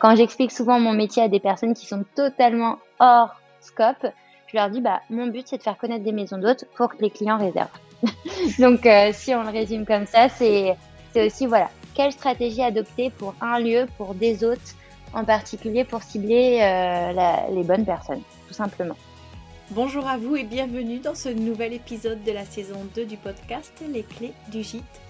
[0.00, 4.06] Quand j'explique souvent mon métier à des personnes qui sont totalement hors scope,
[4.46, 7.02] je leur dis bah mon but c'est de faire connaître des maisons d'hôtes pour que
[7.02, 7.68] les clients réservent.
[8.58, 10.74] Donc euh, si on le résume comme ça, c'est
[11.14, 14.74] aussi voilà quelle stratégie adopter pour un lieu, pour des hôtes
[15.12, 18.96] en particulier pour cibler euh, les bonnes personnes, tout simplement.
[19.72, 23.72] Bonjour à vous et bienvenue dans ce nouvel épisode de la saison 2 du podcast
[23.86, 25.09] Les clés du gîte.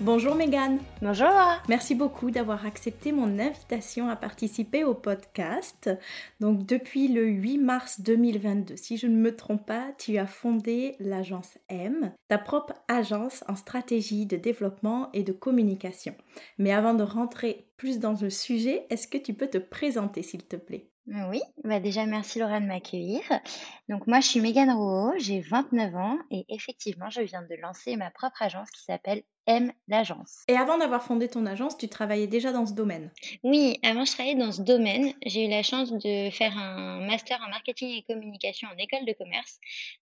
[0.00, 0.78] Bonjour Megan.
[1.02, 1.28] Bonjour.
[1.68, 5.90] Merci beaucoup d'avoir accepté mon invitation à participer au podcast.
[6.38, 10.94] Donc depuis le 8 mars 2022, si je ne me trompe pas, tu as fondé
[11.00, 16.14] l'agence M, ta propre agence en stratégie de développement et de communication.
[16.58, 20.44] Mais avant de rentrer plus dans le sujet, est-ce que tu peux te présenter s'il
[20.44, 20.88] te plaît?
[21.30, 23.22] Oui, bah déjà merci Laura de m'accueillir.
[23.88, 27.96] Donc moi je suis Megan Rouault, j'ai 29 ans et effectivement je viens de lancer
[27.96, 30.44] ma propre agence qui s'appelle M l'agence.
[30.46, 33.10] Et avant d'avoir fondé ton agence, tu travaillais déjà dans ce domaine
[33.42, 35.14] Oui, avant je travaillais dans ce domaine.
[35.24, 39.14] J'ai eu la chance de faire un master en marketing et communication en école de
[39.14, 39.58] commerce,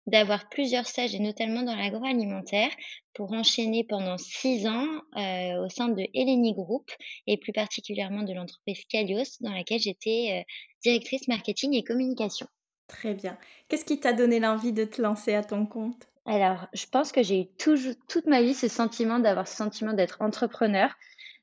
[0.08, 2.70] d'avoir plusieurs stages et notamment dans l'agroalimentaire
[3.14, 4.86] pour enchaîner pendant six ans
[5.16, 6.90] euh, au sein de Helleni Group
[7.28, 10.52] et plus particulièrement de l'entreprise Calios dans laquelle j'étais euh,
[10.82, 12.48] directrice marketing et communication.
[12.88, 13.38] Très bien.
[13.68, 16.08] Qu'est-ce qui t'a donné l'envie de te lancer à ton compte?
[16.26, 19.92] Alors, je pense que j'ai eu toujours, toute ma vie ce sentiment d'avoir ce sentiment
[19.92, 20.90] d'être entrepreneur.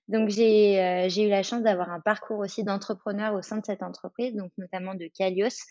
[0.09, 3.81] Donc, j'ai euh, eu la chance d'avoir un parcours aussi d'entrepreneur au sein de cette
[3.81, 5.63] entreprise, donc notamment de Calios,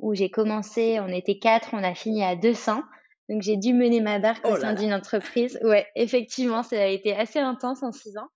[0.00, 2.82] où j'ai commencé, on était quatre, on a fini à 200.
[3.28, 5.58] Donc, j'ai dû mener ma barque au oh sein d'une entreprise.
[5.62, 8.28] Ouais, effectivement, ça a été assez intense en six ans.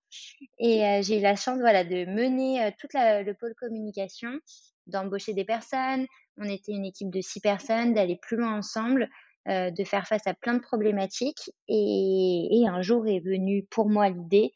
[0.59, 4.29] Et euh, j'ai eu la chance, voilà, de mener euh, toute la, le pôle communication
[4.87, 6.05] d'embaucher des personnes.
[6.37, 9.09] On était une équipe de six personnes, d'aller plus loin ensemble,
[9.49, 11.51] euh, de faire face à plein de problématiques.
[11.67, 14.53] Et, un jour est venu pour moi l'idée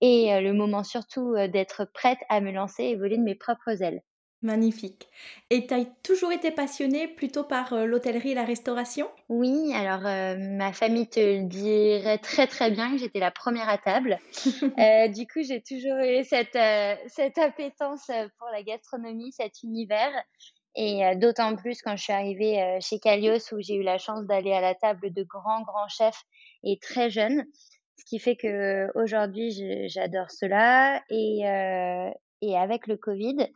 [0.00, 3.34] et euh, le moment surtout euh, d'être prête à me lancer et voler de mes
[3.34, 4.00] propres ailes.
[4.40, 5.08] Magnifique.
[5.50, 9.10] Et tu as toujours été passionnée plutôt par l'hôtellerie et la restauration?
[9.28, 10.00] Oui, alors
[10.38, 14.18] ma famille te le dirait très très bien que j'étais la première à table.
[15.14, 16.56] du coup, j'ai toujours eu cette,
[17.08, 20.10] cette appétence pour la gastronomie, cet univers.
[20.76, 24.52] Et d'autant plus quand je suis arrivée chez Calios où j'ai eu la chance d'aller
[24.52, 26.22] à la table de grands, grands chefs
[26.64, 27.44] et très jeunes.
[27.98, 29.52] Ce qui fait que aujourd'hui
[29.88, 31.02] j'adore cela.
[31.10, 31.40] Et,
[32.40, 33.48] et avec le Covid,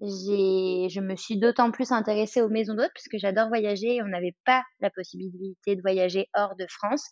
[0.00, 4.36] je me suis d'autant plus intéressée aux maisons d'hôtes puisque j'adore voyager et on n'avait
[4.44, 7.04] pas la possibilité de voyager hors de France.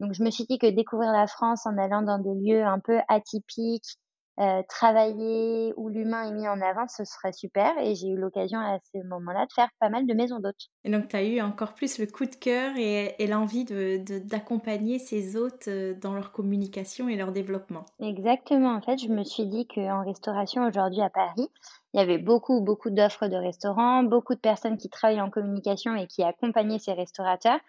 [0.00, 2.80] Donc je me suis dit que découvrir la France en allant dans des lieux un
[2.80, 3.98] peu atypiques,
[4.40, 7.76] euh, travailler où l'humain est mis en avant, ce serait super.
[7.78, 10.68] Et j'ai eu l'occasion à ce moment-là de faire pas mal de maisons d'hôtes.
[10.84, 15.02] Et donc, tu as eu encore plus le coup de cœur et, l'envie d'accompagner de,
[15.02, 17.84] ces hôtes euh, dans leur communication et leur développement.
[18.00, 18.74] Exactement.
[18.74, 21.48] En fait, je me suis dit qu'en restauration aujourd'hui à Paris,
[21.92, 25.94] il y avait beaucoup, beaucoup d'offres de restaurants, beaucoup de personnes qui travaillent en communication
[25.94, 27.60] et qui accompagnaient ces restaurateurs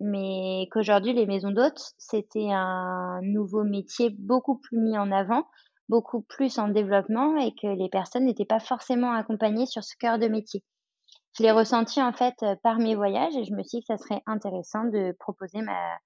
[0.00, 5.46] mais qu'aujourd'hui les maisons d'hôtes, c'était un nouveau métier beaucoup plus mis en avant
[5.88, 10.18] beaucoup plus en développement et que les personnes n'étaient pas forcément accompagnées sur ce cœur
[10.18, 10.62] de métier.
[11.38, 13.96] Je l'ai ressenti en fait euh, par mes voyages et je me suis dit que
[13.96, 15.98] ça serait intéressant de proposer ma,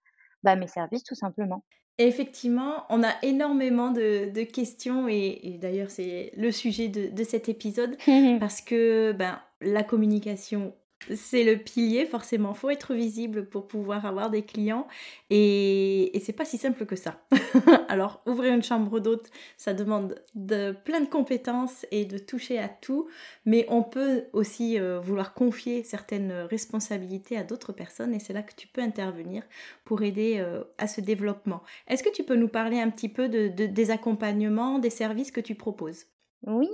[0.42, 1.64] bah, mes services tout simplement.
[1.98, 7.48] Effectivement, on a énormément de, de questions et, d'ailleurs c'est le sujet de, de, cet
[7.48, 7.96] épisode
[8.40, 10.74] parce que ben, la communication
[11.08, 12.52] C'est le pilier, forcément.
[12.52, 14.86] faut être visible pour pouvoir avoir des clients.
[15.30, 17.22] Et, c'est pas si simple que ça.
[17.88, 22.68] Alors, ouvrir une chambre d'hôte, ça demande de plein de compétences et de toucher à
[22.68, 23.08] tout.
[23.46, 28.14] Mais on peut aussi euh, vouloir confier certaines responsabilités à d'autres personnes.
[28.14, 29.42] Et c'est là que tu peux intervenir
[29.84, 31.62] pour aider euh, à ce développement.
[31.88, 35.40] Est-ce que tu peux nous parler un petit peu de, des accompagnements, des services que
[35.40, 36.04] tu proposes?
[36.46, 36.68] Oui.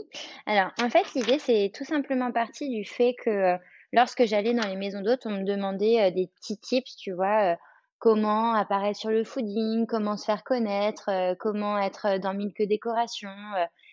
[0.47, 3.57] Alors, en fait, l'idée, c'est tout simplement partie du fait que
[3.93, 7.53] lorsque j'allais dans les maisons d'hôtes, on me demandait euh, des petits tips, tu vois,
[7.53, 7.57] euh,
[7.99, 12.65] comment apparaître sur le fooding, comment se faire connaître, euh, comment être dans mille que
[12.65, 13.31] décorations,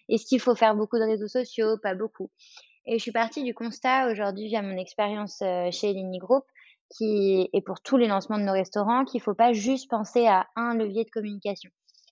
[0.10, 2.30] est-ce qu'il faut faire beaucoup de réseaux sociaux, pas beaucoup.
[2.86, 5.42] Et je suis partie du constat aujourd'hui via mon expérience
[5.72, 6.44] chez Lini Group,
[6.90, 10.28] qui est pour tous les lancements de nos restaurants, qu'il ne faut pas juste penser
[10.28, 11.72] à un levier de communication.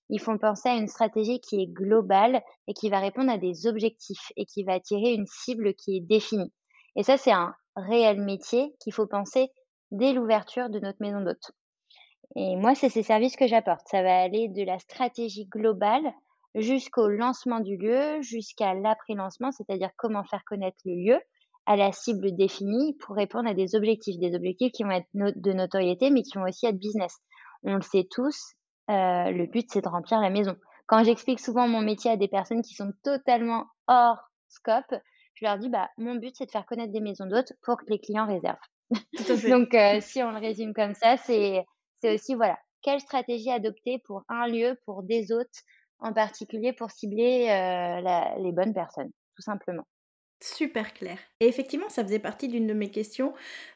[0.09, 3.67] Il faut penser à une stratégie qui est globale et qui va répondre à des
[3.67, 6.53] objectifs et qui va attirer une cible qui est définie.
[6.97, 9.49] Et ça, c'est un réel métier qu'il faut penser
[9.91, 11.51] dès l'ouverture de notre maison d'hôte.
[12.35, 13.87] Et moi, c'est ces services que j'apporte.
[13.87, 16.13] Ça va aller de la stratégie globale
[16.55, 21.19] jusqu'au lancement du lieu, jusqu'à l'après-lancement, c'est-à-dire comment faire connaître le lieu
[21.65, 25.53] à la cible définie pour répondre à des objectifs, des objectifs qui vont être de
[25.53, 27.17] notoriété, mais qui vont aussi être business.
[27.63, 28.53] On le sait tous,
[28.89, 30.55] euh, le but, c'est de remplir la maison.
[30.87, 34.17] Quand j'explique souvent mon métier à des personnes qui sont totalement hors
[34.49, 34.93] scope,
[35.41, 37.85] je leur dis, bah, mon but, c'est de faire connaître des maisons d'hôtes pour que
[37.87, 38.57] les clients réservent.
[39.49, 41.65] Donc, euh, si on le résume comme ça, c'est
[42.03, 45.63] aussi, voilà, quelle stratégie adopter pour un lieu, pour des hôtes,
[45.99, 49.85] en particulier pour cibler euh, les bonnes personnes, tout simplement.
[50.43, 51.19] Super clair.
[51.39, 53.33] Et effectivement, ça faisait partie d'une de mes questions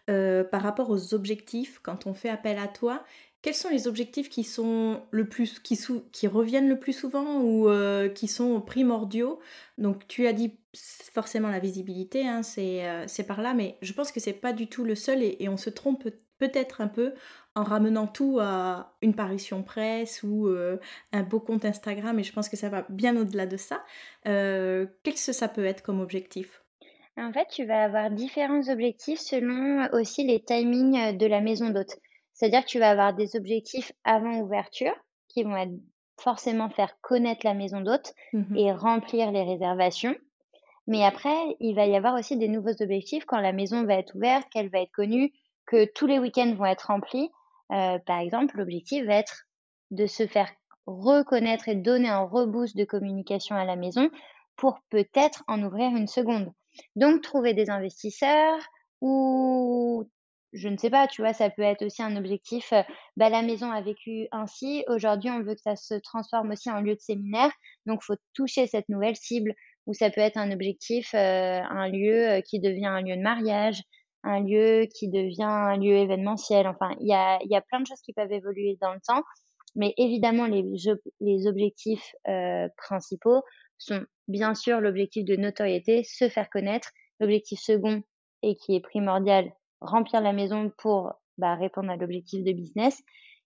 [0.09, 1.79] euh, par rapport aux objectifs.
[1.79, 3.03] Quand on fait appel à toi,
[3.45, 5.79] quels sont les objectifs qui sont le plus qui,
[6.11, 9.39] qui reviennent le plus souvent ou euh, qui sont primordiaux?
[9.77, 14.11] Donc tu as dit forcément la visibilité, hein, euh, c'est par là, mais je pense
[14.11, 16.09] que c'est pas du tout le seul et, on se trompe
[16.39, 17.13] peut-être un peu
[17.53, 20.77] en ramenant tout à une parution presse ou euh,
[21.11, 23.83] un beau compte Instagram et je pense que ça va bien au-delà de ça.
[24.23, 26.63] Qu'est-ce que ça peut être comme objectif?
[27.15, 31.99] En fait, tu vas avoir différents objectifs selon aussi les timings de la maison d'hôte.
[32.35, 34.93] C'est-à-dire que tu vas avoir des objectifs avant ouverture
[35.29, 35.73] qui vont être
[36.19, 40.15] forcément faire connaître la maison d'hôte mmh et remplir les réservations.
[40.87, 44.15] Mais après, il va y avoir aussi des nouveaux objectifs quand la maison va être
[44.15, 45.33] ouverte, qu'elle va être connue,
[45.65, 47.31] que tous les week-ends vont être remplis.
[47.71, 49.47] Euh, par exemple, l'objectif va être
[49.91, 50.51] de se faire
[50.85, 54.11] reconnaître et donner un reboost de communication à la maison
[54.55, 56.51] pour peut-être en ouvrir une seconde.
[56.95, 58.59] Donc, trouver des investisseurs
[59.01, 60.07] ou
[60.55, 62.73] je ne sais pas, tu vois, ça peut être aussi un objectif.
[63.17, 64.83] bah, la maison a vécu ainsi.
[64.87, 67.51] Aujourd'hui, on veut que ça se transforme aussi en lieu de séminaire.
[67.85, 69.53] Donc, faut toucher cette nouvelle cible.
[69.85, 73.81] Ou ça peut être un objectif, un lieu qui devient un lieu de mariage,
[74.23, 76.67] un lieu qui devient un lieu événementiel.
[76.67, 79.21] Enfin, il y a, y a plein de choses qui peuvent évoluer dans le temps.
[79.75, 82.15] Mais évidemment, les objectifs
[82.77, 83.43] principaux
[83.77, 86.89] sont bien sûr l'objectif de notoriété, se faire connaître.
[87.19, 88.01] L'objectif second,
[88.41, 89.51] et qui est primordial,
[89.81, 93.03] remplir la maison pour bah, répondre à l'objectif de business.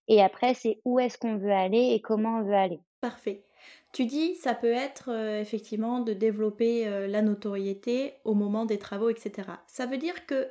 [0.08, 2.80] Et après, c'est où est-ce qu'on veut aller et comment on veut aller.
[3.00, 3.44] Parfait.
[3.92, 8.78] Tu dis, ça peut être euh, effectivement de développer euh, la notoriété au moment des
[8.78, 9.48] travaux, etc.
[9.66, 10.48] Ça veut dire que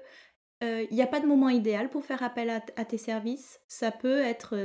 [0.61, 3.61] il euh, n'y a pas de moment idéal pour faire appel à, tes services?
[3.69, 4.57] Ça peut être,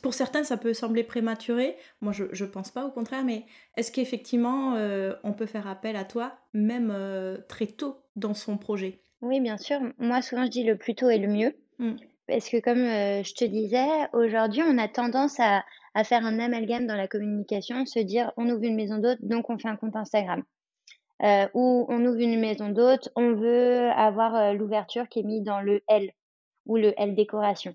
[0.00, 1.76] pour certains, ça peut sembler prématuré.
[2.00, 3.24] Moi, je ne pense pas, au contraire.
[3.24, 3.44] Mais
[3.76, 4.76] est-ce qu'effectivement,
[5.24, 6.96] on peut faire appel à toi même
[7.48, 9.02] très tôt dans son projet?
[9.20, 9.80] Oui, bien sûr.
[9.98, 11.56] Moi, souvent, je dis le plus tôt est le mieux.
[11.78, 11.96] Mmh.
[12.28, 16.38] Parce que comme euh, je te disais, aujourd'hui, on a tendance à, à faire un
[16.38, 19.76] amalgame dans la communication, se dire on ouvre une maison d'hôte, donc on fait un
[19.76, 20.44] compte Instagram.
[21.22, 25.42] Euh, ou on ouvre une maison d'hôte, on veut avoir euh, l'ouverture qui est mise
[25.42, 26.12] dans le L
[26.66, 27.74] ou le L décoration.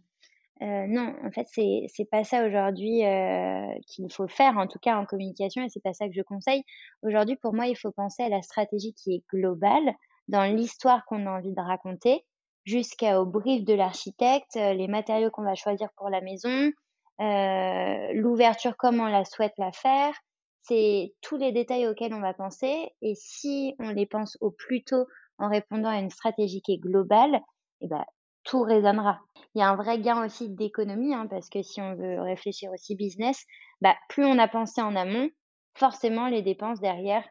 [0.62, 3.01] non, en fait, c'est c'est pas ça aujourd'hui
[3.88, 6.63] qu'il faut faire, en tout cas en communication, et c'est pas ça que je conseille.
[7.01, 9.95] Aujourd'hui, pour moi, il faut penser à la stratégie qui est globale,
[10.27, 12.25] dans l'histoire qu'on a envie de raconter,
[12.65, 16.72] jusqu'au brief de l'architecte, euh, les matériaux qu'on va choisir pour la maison,
[17.22, 20.13] euh, l'ouverture, comment on la souhaite la faire.
[20.62, 22.89] C'est tous les détails auxquels on va penser.
[23.01, 25.06] Et si on les pense au plus tôt
[25.38, 27.42] en répondant à une stratégie qui est globale,
[27.82, 28.03] eh ben,
[28.44, 29.20] tout résonnera.
[29.56, 32.72] Il y a un vrai gain aussi d'économie, hein, parce que si on veut réfléchir
[32.72, 33.46] aussi business,
[33.82, 35.30] bah, plus on a pensé en amont,
[35.75, 37.27] forcément les dépenses derrière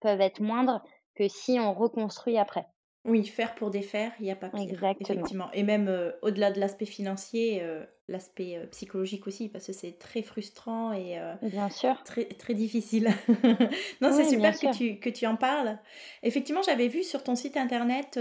[0.00, 0.82] peuvent être moindres
[1.14, 2.66] que si on reconstruit après.
[3.04, 4.62] Oui, faire pour défaire, il n'y a pas pire.
[4.62, 4.96] Exactement.
[5.00, 5.52] Effectivement.
[5.52, 10.22] Et même euh, au-delà de l'aspect financier, euh, l'aspect psychologique aussi, parce que c'est très
[10.22, 12.02] frustrant et bien sûr.
[12.04, 13.08] très, très difficile.
[14.00, 15.78] non, c'est super que tu, que tu en parles.
[16.22, 18.18] Effectivement, j'avais vu sur ton site internet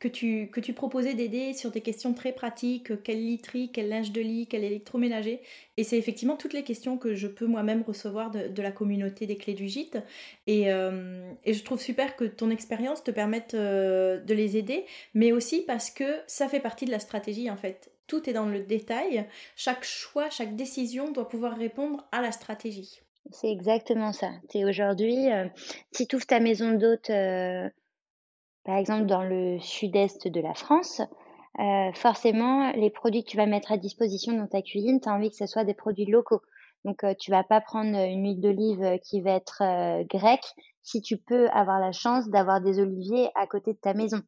[0.00, 4.10] que, tu, que tu proposais d'aider sur des questions très pratiques, quelle literie, quel linge
[4.10, 5.40] de lit, quel électroménager.
[5.76, 9.26] Et c'est effectivement toutes les questions que je peux moi-même recevoir de, de, la communauté
[9.26, 9.98] des clés du gîte.
[10.46, 15.62] Et, et je trouve super que ton expérience te permette de les aider, mais aussi
[15.62, 17.92] parce que ça fait partie de la stratégie en fait.
[18.10, 19.24] Tout est dans le détail.
[19.54, 23.02] Chaque choix, chaque décision doit pouvoir répondre à la stratégie.
[23.30, 24.32] C'est exactement ça.
[24.48, 25.46] C'est aujourd'hui, euh,
[25.92, 27.68] si tu ouvres ta maison d'hôte, euh,
[28.64, 31.00] par exemple dans le sud-est de la France,
[31.60, 35.12] euh, forcément, les produits que tu vas mettre à disposition dans ta cuisine, tu as
[35.12, 36.42] envie que ce soit des produits locaux.
[36.84, 39.62] Donc, tu vas pas prendre une huile d'olive qui va être
[40.08, 40.52] grecque
[40.82, 44.20] si tu peux avoir la chance d'avoir des oliviers à côté de ta maison.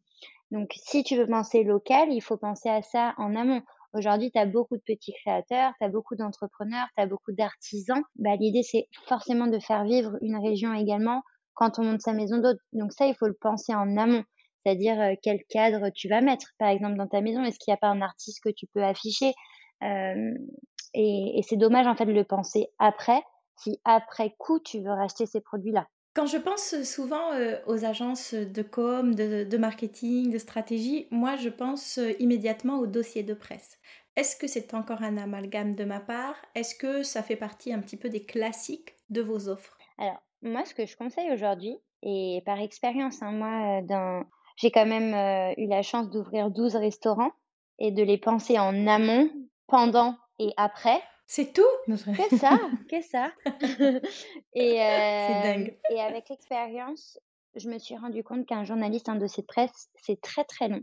[0.52, 3.62] Donc, si tu veux penser local, il faut penser à ça en amont.
[3.94, 8.02] Aujourd'hui, tu as beaucoup de petits créateurs, tu as beaucoup d'entrepreneurs, tu as beaucoup d'artisans.
[8.16, 11.22] Bah, L'idée, c'est forcément de faire vivre une région également
[11.54, 12.58] quand on monte sa maison d'hôte.
[12.72, 14.22] Donc ça, il faut le penser en amont.
[14.64, 17.42] C'est-à-dire euh, quel cadre tu vas mettre, par exemple, dans ta maison.
[17.42, 19.32] Est-ce qu'il n'y a pas un artiste que tu peux afficher?
[19.82, 20.32] Euh,
[20.94, 23.22] Et, et c'est dommage, en fait, de le penser après,
[23.56, 25.86] si après coup, tu veux racheter ces produits-là.
[26.14, 31.48] Quand je pense souvent euh, aux agences de com, de, marketing, de stratégie, moi je
[31.48, 33.78] pense euh, immédiatement au dossier de presse.
[34.16, 36.34] Est-ce que c'est encore un amalgame de ma part?
[36.54, 39.78] Est-ce que ça fait partie un petit peu des classiques de vos offres?
[39.96, 44.22] Alors, moi ce que je conseille aujourd'hui, et par expérience, hein, moi euh,
[44.56, 45.14] j'ai quand même
[45.56, 47.32] eu la chance d'ouvrir 12 restaurants
[47.78, 49.30] et de les penser en amont,
[49.66, 51.00] pendant et après.
[51.34, 51.62] C'est tout?
[51.86, 52.60] Qu'est-ce ça
[52.90, 53.32] Qu'est-ce ça
[54.54, 55.78] et, dingue.
[55.88, 57.18] Et avec l'expérience,
[57.54, 60.82] je me suis rendu compte qu'un journaliste, un dossier de presse, c'est très très long.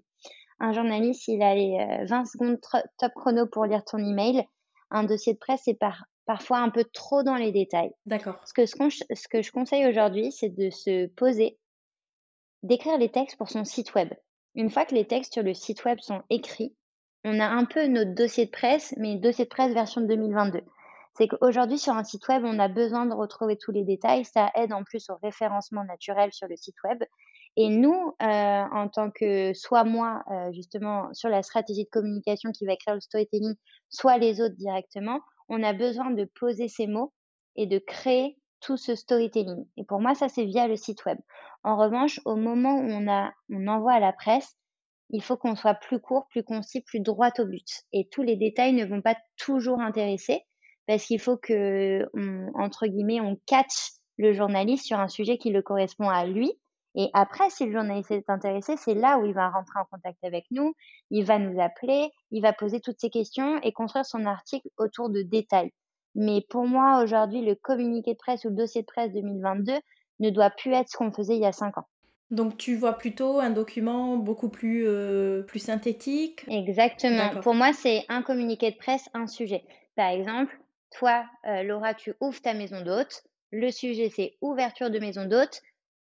[0.59, 2.57] Un journaliste, il a les 20 secondes
[2.97, 4.43] top chrono pour lire ton email.
[4.89, 7.91] Un dossier de presse, c'est par, parfois un peu trop dans les détails.
[8.07, 8.41] D'accord.
[8.47, 11.59] Ce que, ce que je conseille aujourd'hui, c'est de se poser,
[12.63, 14.11] d'écrire les textes pour son site web.
[14.55, 16.73] Une fois que les textes sur le site web sont écrits,
[17.23, 20.61] on a un peu notre dossier de presse, mais dossier de presse version 2022.
[21.17, 24.23] C'est qu'aujourd'hui, sur un site web, on a besoin de retrouver tous les détails.
[24.23, 27.03] Ça aide en plus au référencement naturel sur le site web.
[27.57, 32.51] Et nous, euh, en tant que soit moi, euh, justement, sur la stratégie de communication
[32.51, 33.55] qui va écrire le storytelling,
[33.89, 37.11] soit les autres directement, on a besoin de poser ces mots
[37.55, 39.65] et de créer tout ce storytelling.
[39.77, 41.17] Et pour moi, ça, c'est via le site web.
[41.63, 44.55] En revanche, au moment où on, a, on envoie à la presse,
[45.09, 47.83] il faut qu'on soit plus court, plus concis, plus droit au but.
[47.93, 50.43] Et tous les détails ne vont pas toujours intéresser
[50.87, 52.07] parce qu'il faut que,
[52.55, 56.51] entre guillemets, on catch le journaliste sur un sujet qui le correspond à lui.
[56.95, 60.17] Et après, si le journaliste est intéressé, c'est là où il va rentrer en contact
[60.23, 60.73] avec nous,
[61.11, 65.09] il va nous appeler, il va poser toutes ces questions et construire son article autour
[65.09, 65.71] de détails.
[66.15, 69.73] Mais pour moi, aujourd'hui, le communiqué de presse ou le dossier de presse 2022
[70.19, 71.87] ne doit plus être ce qu'on faisait il y a cinq ans.
[72.31, 76.45] Donc tu vois plutôt un document beaucoup plus, euh, plus synthétique.
[76.47, 77.41] Exactement.
[77.41, 79.63] Pour moi, c'est un communiqué de presse, un sujet.
[79.95, 80.55] Par exemple,
[80.91, 83.23] toi, euh, Laura, tu ouvres ta maison d'hôte.
[83.51, 85.61] Le sujet, c'est ouverture de maison d'hôte.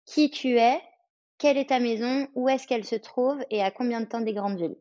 [0.07, 0.81] Qui tu es,
[1.38, 3.38] quelle est ta maison, où est-ce qu'elle se trouve?
[3.50, 4.76] Et à combien de temps des grandes villes?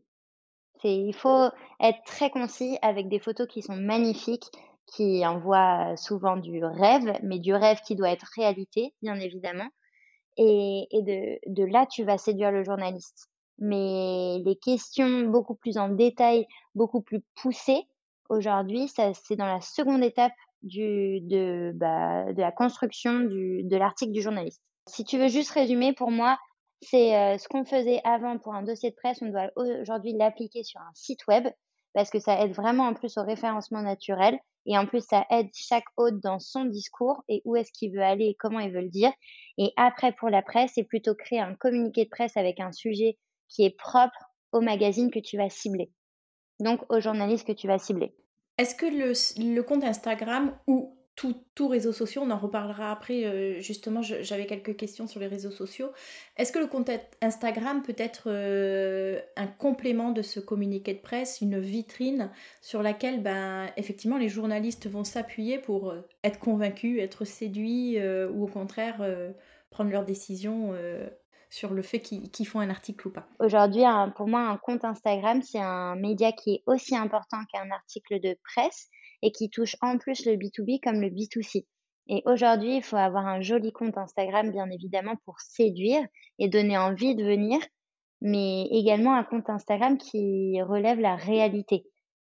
[0.83, 4.45] Il faut être très concis avec des photos qui sont magnifiques,
[4.87, 9.69] qui envoient souvent du rêve, mais du rêve qui doit être réalité, bien évidemment.
[10.43, 10.87] Et,
[11.47, 13.29] de, là, tu vas séduire le journaliste.
[13.59, 17.83] Mais les questions beaucoup plus en détail, beaucoup plus poussées,
[18.29, 20.31] aujourd'hui, c'est dans la seconde étape
[20.63, 24.61] du, de, bah, de la construction de l'article du journaliste.
[24.87, 26.39] Si tu veux juste résumer, pour moi,
[26.81, 30.63] c'est euh, ce qu'on faisait avant pour un dossier de presse, on doit aujourd'hui l'appliquer
[30.63, 31.47] sur un site web
[31.93, 35.49] parce que ça aide vraiment en plus au référencement naturel et en plus ça aide
[35.53, 38.81] chaque hôte dans son discours et où est-ce qu'il veut aller et comment il veut
[38.81, 39.11] le dire.
[39.57, 43.17] Et après pour la presse, c'est plutôt créer un communiqué de presse avec un sujet
[43.49, 45.91] qui est propre au magazine que tu vas cibler.
[46.59, 48.13] Donc aux journalistes que tu vas cibler.
[48.57, 53.25] Est-ce que le, le compte Instagram ou tout, tout réseau social, on en reparlera après,
[53.25, 55.91] euh, justement, j'avais quelques questions sur les réseaux sociaux.
[56.35, 56.89] Est-ce que le compte
[57.21, 63.21] Instagram peut être euh, un complément de ce communiqué de presse, une vitrine sur laquelle,
[63.21, 69.05] ben, effectivement, les journalistes vont s'appuyer pour euh, être convaincus, être séduits ou au contraire
[69.69, 70.73] prendre leurs décisions
[71.51, 73.27] sur le fait qu'ils font un article ou pas?
[73.39, 73.83] Aujourd'hui,
[74.15, 78.35] pour moi, un compte Instagram, c'est un média qui est aussi important qu'un article de
[78.43, 78.89] presse
[79.21, 81.65] et qui touche en plus le B2B comme le B2C.
[82.07, 86.03] Et aujourd'hui, il faut avoir un joli compte Instagram, bien évidemment, pour séduire
[86.39, 87.59] et donner envie de venir,
[88.21, 91.85] mais également un compte Instagram qui relève la réalité.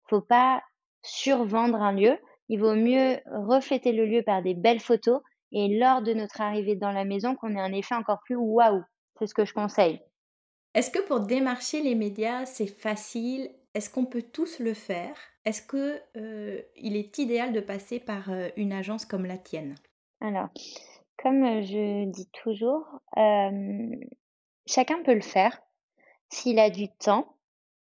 [0.09, 0.61] faut pas
[1.03, 2.17] survendre un lieu.
[2.49, 5.21] Il vaut mieux refléter le lieu par des belles photos
[5.51, 8.83] et lors de notre arrivée dans la maison qu'on ait un effet encore plus waouh.
[9.17, 10.01] C'est ce que je conseille.
[10.73, 13.49] Est-ce que pour démarcher les médias, c'est facile?
[13.73, 15.15] Est-ce qu'on peut tous le faire?
[15.45, 19.75] Est-ce que euh, il est idéal de passer par euh, une agence comme la tienne?
[20.21, 20.49] Alors,
[21.17, 22.85] comme je dis toujours,
[24.65, 25.61] chacun peut le faire
[26.29, 27.37] s'il a du temps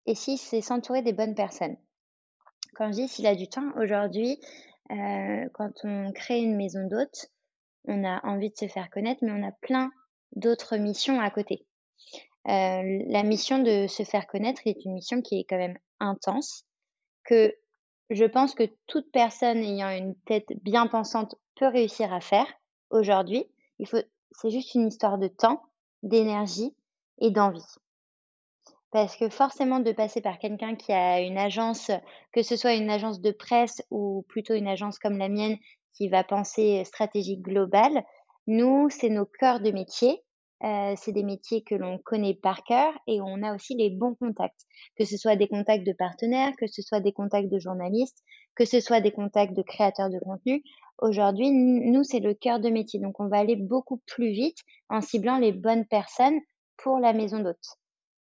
[0.05, 1.77] et s'il sait s'entourer des bonnes personnes.
[2.75, 4.39] Quand je dis s'il a du temps, aujourd'hui,
[4.89, 7.31] quand on crée une maison d'hôte,
[7.87, 9.91] on a envie de se faire connaître, mais on a plein
[10.35, 11.65] d'autres missions à côté.
[12.47, 16.65] Euh, la mission de se faire connaître est une mission qui est quand même intense,
[17.27, 17.53] que
[18.09, 22.47] je pense que toute personne ayant une tête bien pensante peut réussir à faire
[22.89, 23.45] aujourd'hui.
[23.79, 25.61] Il faut, c'est juste une histoire de temps,
[26.03, 26.75] d'énergie
[27.19, 27.75] et d'envie.
[28.91, 31.91] Parce que forcément, de passer par quelqu'un qui a une agence,
[32.31, 35.57] que ce soit une agence de presse ou plutôt une agence comme la mienne
[35.93, 38.03] qui va penser stratégie globale,
[38.47, 40.23] nous, c'est nos cœurs de métier.
[40.61, 44.65] C'est des métiers que l'on connaît par cœur et on a aussi les bons contacts,
[44.97, 48.23] que ce soit des contacts de partenaires, que ce soit des contacts de journalistes,
[48.55, 50.63] que ce soit des contacts de créateurs de contenu.
[50.99, 52.99] Aujourd'hui, nous, c'est le cœur de métier.
[52.99, 54.57] Donc, on va aller beaucoup plus vite
[54.89, 56.39] en ciblant les bonnes personnes
[56.77, 57.77] pour la maison d'hôte.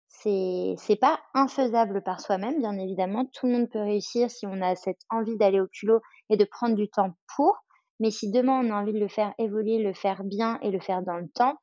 [0.08, 3.24] C'est, c'est pas infaisable par soi-même, bien évidemment.
[3.32, 6.44] Tout le monde peut réussir si on a cette envie d'aller au culot et de
[6.44, 7.56] prendre du temps pour.
[7.98, 10.80] Mais si demain on a envie de le faire évoluer, le faire bien et le
[10.80, 11.56] faire dans le temps,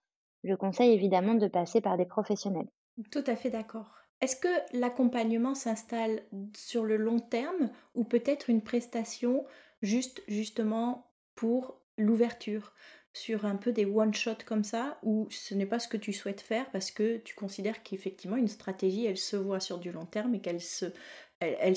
[0.44, 2.68] je conseille évidemment de passer par des professionnels.
[3.12, 3.96] Tout à fait d'accord.
[4.22, 6.24] Est-ce que l'accompagnement s'installe
[6.56, 9.46] sur le long terme ou peut-être une prestation
[9.82, 12.74] juste justement pour l'ouverture?
[13.14, 16.42] Sur un peu des one-shots comme ça ou ce n'est pas ce que tu souhaites
[16.42, 20.36] faire parce que tu considères qu'effectivement une stratégie elle se voit sur du long terme
[20.36, 20.86] et qu'elle se,
[21.40, 21.76] elle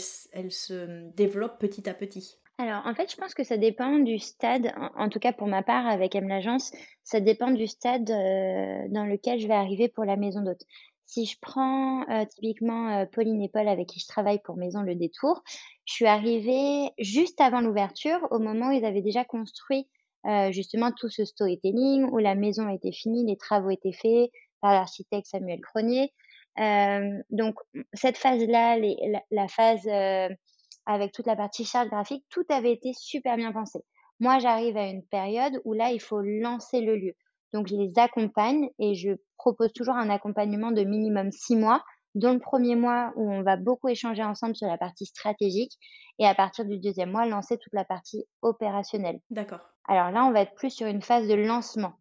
[0.53, 2.39] se développe petit à petit?
[2.61, 5.63] Alors, en fait, je pense que ça dépend du stade, en, tout cas pour ma
[5.63, 6.73] part avec M l'agence,
[7.05, 10.63] ça dépend du stade euh, dans lequel je vais arriver pour la maison d'hôte.
[11.07, 14.83] Si je prends euh, typiquement euh, Pauline et Paul avec qui je travaille pour Maison
[14.83, 15.43] Le Détour,
[15.87, 19.89] je suis arrivée juste avant l'ouverture, au moment où ils avaient déjà construit
[20.51, 25.27] justement tout ce storytelling, où la maison était finie, les travaux étaient faits par l'architecte
[25.27, 26.13] Samuel Cronier.
[27.31, 27.55] donc
[27.95, 28.77] cette phase-là,
[29.31, 29.89] la, phase
[30.87, 33.81] avec toute la partie charte graphique, tout avait été super bien pensé.
[34.19, 37.15] Moi, j'arrive à une période où là, il faut lancer le lieu.
[37.53, 41.83] Donc, je les accompagne et je propose toujours un accompagnement de minimum six mois,
[42.15, 45.73] dont le premier mois où on va beaucoup échanger ensemble sur la partie stratégique
[46.19, 49.21] et à partir du deuxième mois, lancer toute la partie opérationnelle.
[49.31, 49.61] D'accord.
[49.89, 51.95] Alors là, on va être plus sur une phase de lancement.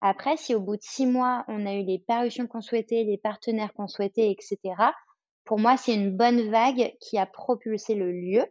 [0.00, 3.18] Après, si au bout de six mois, on a eu les parutions qu'on souhaitait, les
[3.18, 4.58] partenaires qu'on souhaitait, etc.,
[5.44, 8.46] pour moi, c'est une bonne vague qui a propulsé le lieu.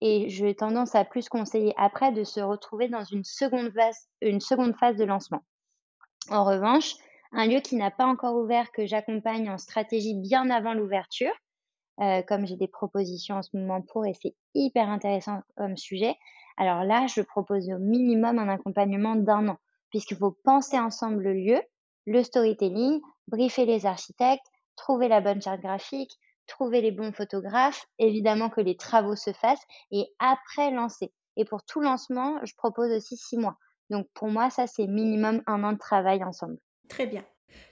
[0.00, 5.04] Et j'ai tendance à plus conseiller après de se retrouver dans une seconde phase, de
[5.04, 5.42] lancement.
[6.30, 6.94] En revanche,
[7.32, 11.32] un lieu qui n'a pas encore ouvert, que j'accompagne en stratégie bien avant l'ouverture,
[12.00, 16.16] euh, comme j'ai des propositions en ce moment pour, et c'est hyper intéressant comme sujet.
[16.56, 19.58] Alors là, je propose au minimum un accompagnement d'un an,
[19.90, 21.62] puisqu'il faut penser ensemble le lieu,
[22.06, 28.50] le storytelling, briefer les architectes, trouver la bonne charte graphique, trouver les bons photographes, évidemment
[28.50, 31.12] que les travaux se fassent et après lancer.
[31.36, 33.56] Et pour tout lancement, je propose aussi six mois.
[33.90, 36.58] Donc pour moi, ça, c'est minimum un an de travail ensemble.
[36.88, 37.24] Très bien.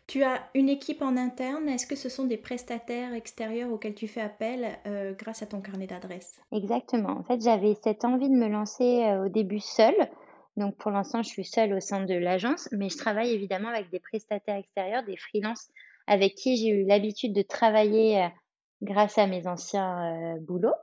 [0.07, 1.69] Tu as une équipe en interne.
[1.69, 5.61] Est-ce que ce sont des prestataires extérieurs auxquels tu fais appel euh, grâce à ton
[5.61, 6.41] carnet d'adresses?
[6.53, 7.11] Exactement.
[7.11, 10.09] En fait, j'avais cette envie de me lancer euh, au début seule.
[10.57, 13.91] Donc pour l'instant, je suis seule au sein de l'agence, mais je travaille évidemment avec
[13.91, 15.69] des prestataires extérieurs, des freelances
[16.07, 18.29] avec qui j'ai eu l'habitude de travailler euh,
[18.83, 20.75] grâce à mes anciens euh, boulots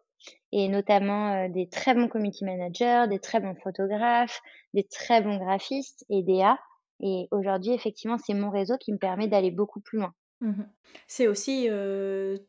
[0.51, 4.41] et notamment euh, des très bons community managers, des très bons photographes,
[4.73, 6.57] des très bons graphistes et DA.
[7.01, 10.13] Et aujourd'hui, effectivement, c'est mon réseau qui me permet d'aller beaucoup plus loin.
[10.41, 10.63] Mmh
[11.05, 11.67] c'est aussi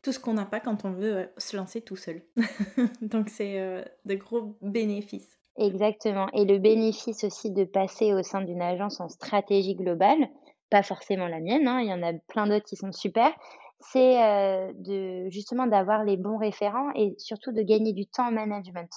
[0.03, 2.23] tout ce qu'on n'a pas quand on veut se lancer tout seul.
[3.03, 5.39] Donc c'est de gros bénéfices.
[5.59, 6.29] Exactement.
[6.33, 10.29] Et le bénéfice aussi de passer au sein d'une agence en stratégie globale,
[10.71, 13.33] pas forcément la mienne, hein, il y en a plein d'autres qui sont super,
[13.81, 18.33] c'est euh, de justement d'avoir les bons référents et surtout de gagner du temps en
[18.33, 18.91] management.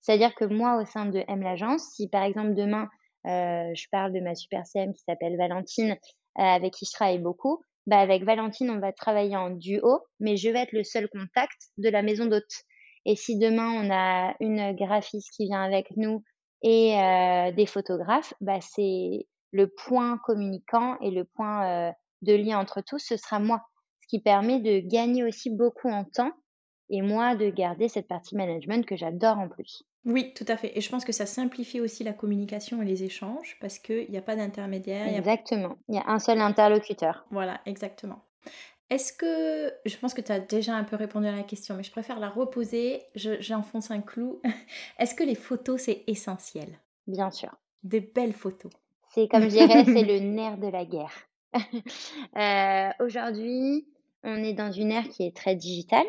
[0.00, 2.88] C'est-à-dire que moi, au sein de M l'agence, si par exemple demain
[3.26, 7.18] euh, je parle de ma super CM qui s'appelle Valentine, euh, avec qui je travaille
[7.18, 11.08] beaucoup, bah avec Valentine, on va travailler en duo, mais je vais être le seul
[11.08, 12.62] contact de la maison d'hôte.
[13.06, 16.22] Et si demain on a une graphiste qui vient avec nous
[16.62, 16.92] et
[17.56, 23.16] des photographes, bah c'est le point communicant et le point de lien entre tous, ce
[23.16, 23.62] sera moi.
[24.02, 26.32] Ce qui permet de gagner aussi beaucoup en temps
[26.90, 29.84] et moi de garder cette partie management que j'adore en plus.
[30.04, 30.76] Oui, tout à fait.
[30.76, 34.16] Et je pense que ça simplifie aussi la communication et les échanges parce qu'il n'y
[34.16, 35.06] a pas d'intermédiaire.
[35.06, 35.76] Exactement.
[35.88, 37.26] Il y a un seul interlocuteur.
[37.30, 38.24] Voilà, exactement.
[38.90, 41.82] Est-ce que, je pense que tu as déjà un peu répondu à la question, mais
[41.82, 44.40] je préfère la reposer, j'enfonce un clou.
[44.98, 46.78] Est-ce que les photos, c'est essentiel?
[47.06, 47.54] Bien sûr.
[47.82, 48.72] Des belles photos.
[49.10, 51.12] C'est comme je dirais, c'est le nerf de la guerre.
[52.36, 53.88] Euh, aujourd'hui,
[54.22, 56.06] on est dans une ère qui est très digitale,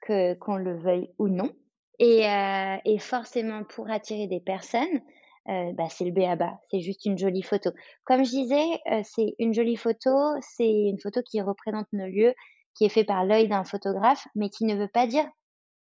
[0.00, 1.52] que qu'on le veuille ou non.
[1.98, 5.00] Et, euh, et forcément, pour attirer des personnes,
[5.48, 7.70] euh, bah, c'est le béaba, c'est juste une jolie photo.
[8.04, 12.34] Comme je disais, euh, c'est une jolie photo, c'est une photo qui représente nos lieux,
[12.74, 15.26] qui est fait par l'œil d'un photographe, mais qui ne veut pas dire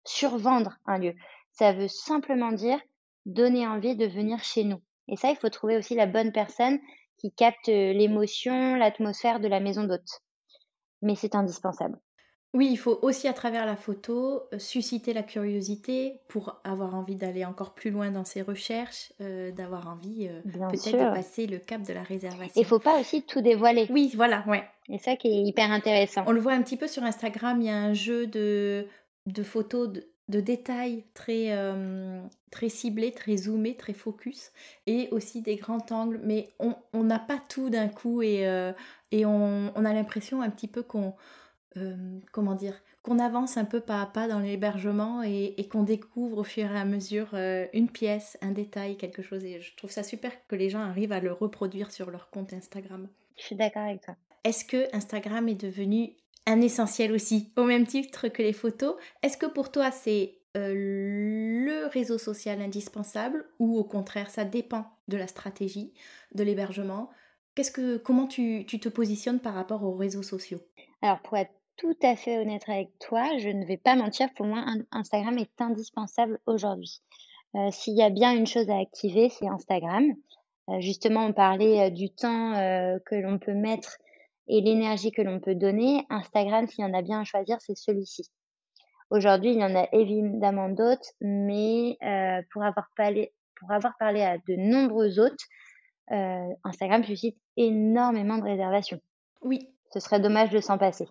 [0.05, 1.15] survendre un lieu.
[1.53, 2.79] Ça veut simplement dire
[3.25, 4.81] donner envie de venir chez nous.
[5.09, 6.79] Et ça, il faut trouver aussi la bonne personne
[7.19, 10.23] qui capte l'émotion, l'atmosphère de la maison d'hôte.
[11.03, 11.99] Mais c'est indispensable.
[12.57, 17.17] Oui, il faut aussi à travers la photo euh, susciter la curiosité pour avoir envie
[17.17, 21.59] d'aller encore plus loin dans ses recherches, euh, d'avoir envie euh, peut-être de passer le
[21.59, 22.55] cap de la réservation.
[22.57, 23.87] Il faut pas aussi tout dévoiler.
[23.91, 24.65] Oui, voilà, ouais.
[24.89, 26.25] Et ça qui est hyper intéressant.
[26.27, 28.87] On le voit un petit peu sur Instagram, il y a un jeu de,
[29.27, 31.57] de photos de, détails très,
[32.51, 34.53] très ciblés, très zoomés, très focus,
[34.87, 38.43] et aussi des grands angles, mais on n'a pas tout d'un coup et,
[39.13, 41.15] et on, on a l'impression un petit peu qu'on
[41.77, 41.95] euh,
[42.33, 46.45] comment dire, qu'on avance un peu pas à pas dans l'hébergement et, qu'on découvre au
[46.45, 49.45] fur et à mesure euh, une pièce, un détail, quelque chose.
[49.45, 52.53] Et je trouve ça super que les gens arrivent à le reproduire sur leur compte
[52.55, 53.09] Instagram.
[53.37, 54.17] Je suis d'accord avec toi.
[54.45, 56.13] Est-ce que Instagram est devenu
[56.47, 60.73] un essentiel aussi, au même titre que les photos Est-ce que pour toi c'est euh,
[60.75, 65.93] le réseau social indispensable ou au contraire ça dépend de la stratégie,
[66.35, 67.11] de l'hébergement?
[67.55, 70.61] Qu'est-ce que, comment tu, tu te positionnes par rapport aux réseaux sociaux?
[71.03, 74.47] Alors pour être tout à fait honnête avec toi, je ne vais pas mentir, pour
[74.47, 77.03] moi, Instagram est indispensable aujourd'hui.
[77.55, 80.15] Euh, s'il y a bien une chose à activer, c'est Instagram.
[80.71, 82.53] Euh, justement, on parlait du temps
[83.05, 83.99] que l'on peut mettre
[84.49, 86.07] et l'énergie que l'on peut donner.
[86.11, 88.31] Instagram, s'il y en a bien à choisir, c'est celui-ci.
[89.11, 91.99] Aujourd'hui, il y en a évidemment d'autres, mais
[92.53, 95.45] pour avoir parlé, pour avoir parlé à de nombreux autres,
[96.09, 99.01] Instagram suscite énormément de réservations.
[99.43, 99.69] Oui.
[99.93, 101.07] Ce serait dommage de s'en passer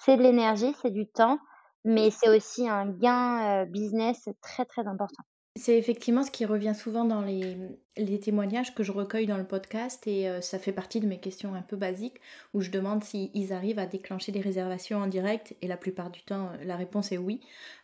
[0.00, 1.38] c'est de l'énergie, c'est du temps,
[1.84, 5.22] mais c'est aussi un gain business très très important.
[5.60, 7.56] C'est effectivement ce qui revient souvent dans les,
[8.20, 11.60] témoignages que je recueille dans le podcast et ça fait partie de mes questions un
[11.60, 12.18] peu basiques
[12.54, 16.22] où je demande s'ils arrivent à déclencher des réservations en direct et la plupart du
[16.22, 17.40] temps la réponse est oui.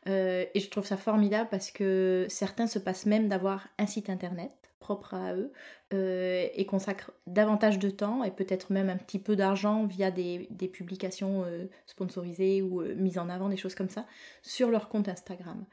[0.07, 4.67] et je trouve ça formidable parce que certains se passent même d'avoir un site internet
[4.87, 5.53] propre à eux
[5.95, 10.49] euh, et consacrent davantage de temps et peut-être même un petit peu d'argent via des,
[10.73, 14.07] publications euh, sponsorisées ou euh, mises en avant, des choses comme ça,
[14.43, 15.65] sur leur compte Instagram.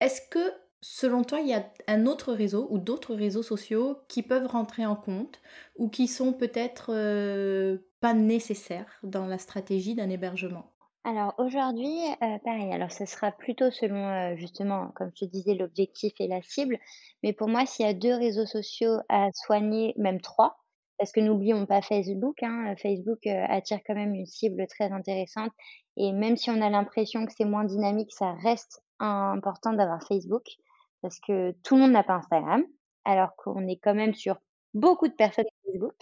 [0.00, 0.38] Est-ce que
[0.82, 4.84] selon toi, il y a un autre réseau ou d'autres réseaux sociaux qui peuvent rentrer
[4.84, 5.40] en compte
[5.76, 6.92] ou qui sont peut-être
[8.00, 10.72] pas nécessaires dans la stratégie d'un hébergement?
[11.04, 16.12] Alors aujourd'hui, euh, pareil, alors ce sera plutôt selon, euh, justement, comme te disais, l'objectif
[16.20, 16.78] et la cible.
[17.24, 20.58] Mais pour moi, s'il y a deux réseaux sociaux à soigner, même trois,
[20.98, 25.50] parce que n'oublions pas Facebook, hein, Facebook, euh, attire quand même une cible très intéressante.
[25.96, 30.44] Et même si on a l'impression que c'est moins dynamique, ça reste important d'avoir Facebook
[31.02, 32.64] parce que tout le monde n'a pas Instagram,
[33.04, 34.36] alors qu'on est quand même sur
[34.74, 35.94] beaucoup de personnes Facebook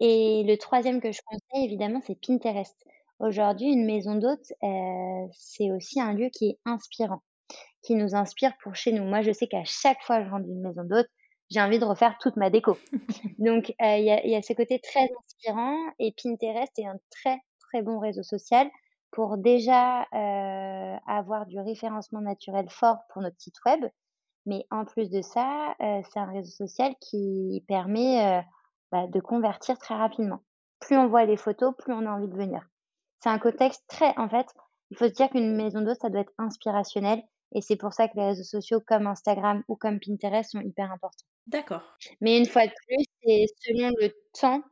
[0.00, 2.76] et le troisième que je conseille évidemment, c'est Pinterest.
[3.20, 7.22] Aujourd'hui, une maison d'hôte, euh, c'est aussi un lieu qui est inspirant,
[7.82, 9.04] qui nous inspire pour chez nous.
[9.04, 11.06] Moi, je sais qu'à chaque fois que je rentre d'une maison d'hôte,
[11.50, 12.76] j'ai envie de refaire toute ma déco.
[13.38, 16.98] Donc, euh, il y, a, y, a, ce côté très inspirant et Pinterest est un
[17.10, 18.68] très, très bon réseau social
[19.12, 23.84] pour déjà euh, avoir du référencement naturel fort pour notre site web.
[24.46, 28.42] Mais en plus de ça, euh, c'est un réseau social qui permet euh,
[28.92, 30.40] bah, de convertir très rapidement.
[30.80, 32.68] Plus on voit les photos, plus on a envie de venir
[33.24, 34.46] c'est un contexte très, en fait,
[34.90, 37.22] il faut se dire qu'une maison d'hôte, ça doit être inspirationnel.
[37.54, 40.92] Et c'est pour ça que les réseaux sociaux comme Instagram ou comme Pinterest sont hyper
[40.92, 41.24] importants.
[41.46, 41.96] D'accord.
[42.20, 44.62] Mais une fois de plus, c'est selon le temps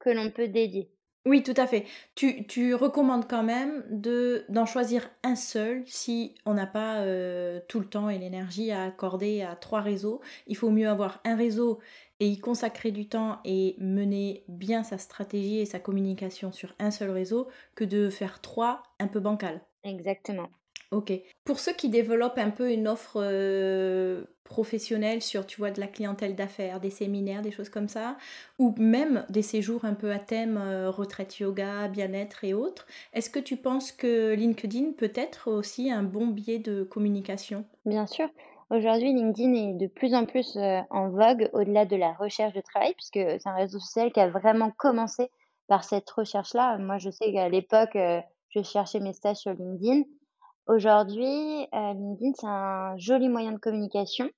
[0.00, 0.90] que l'on peut dédier.
[1.26, 1.84] Oui, tout à fait.
[2.14, 7.60] Tu, tu recommandes quand même de, d'en choisir un seul si on n'a pas euh,
[7.68, 10.20] tout le temps et l'énergie à accorder à trois réseaux.
[10.46, 11.80] Il faut mieux avoir un réseau
[12.20, 16.90] et y consacrer du temps et mener bien sa stratégie et sa communication sur un
[16.90, 19.60] seul réseau que de faire trois un peu bancal.
[19.82, 20.50] Exactement.
[20.90, 21.12] Ok.
[21.44, 25.86] Pour ceux qui développent un peu une offre euh, professionnelle sur, tu vois, de la
[25.86, 28.16] clientèle d'affaires, des séminaires, des choses comme ça,
[28.58, 33.28] ou même des séjours un peu à thème euh, retraite yoga, bien-être et autres, est-ce
[33.28, 37.66] que tu penses que LinkedIn peut être aussi un bon biais de communication?
[37.84, 38.28] Bien sûr.
[38.70, 42.60] Aujourd'hui, LinkedIn est de plus en plus euh, en vogue au-delà de la recherche de
[42.60, 45.30] travail, puisque c'est un réseau social qui a vraiment commencé
[45.68, 46.78] par cette recherche-là.
[46.78, 48.20] Moi, je sais qu'à l'époque, euh,
[48.50, 50.02] je cherchais mes stages sur LinkedIn.
[50.68, 54.28] Aujourd'hui, euh, LinkedIn, c'est un joli moyen de communication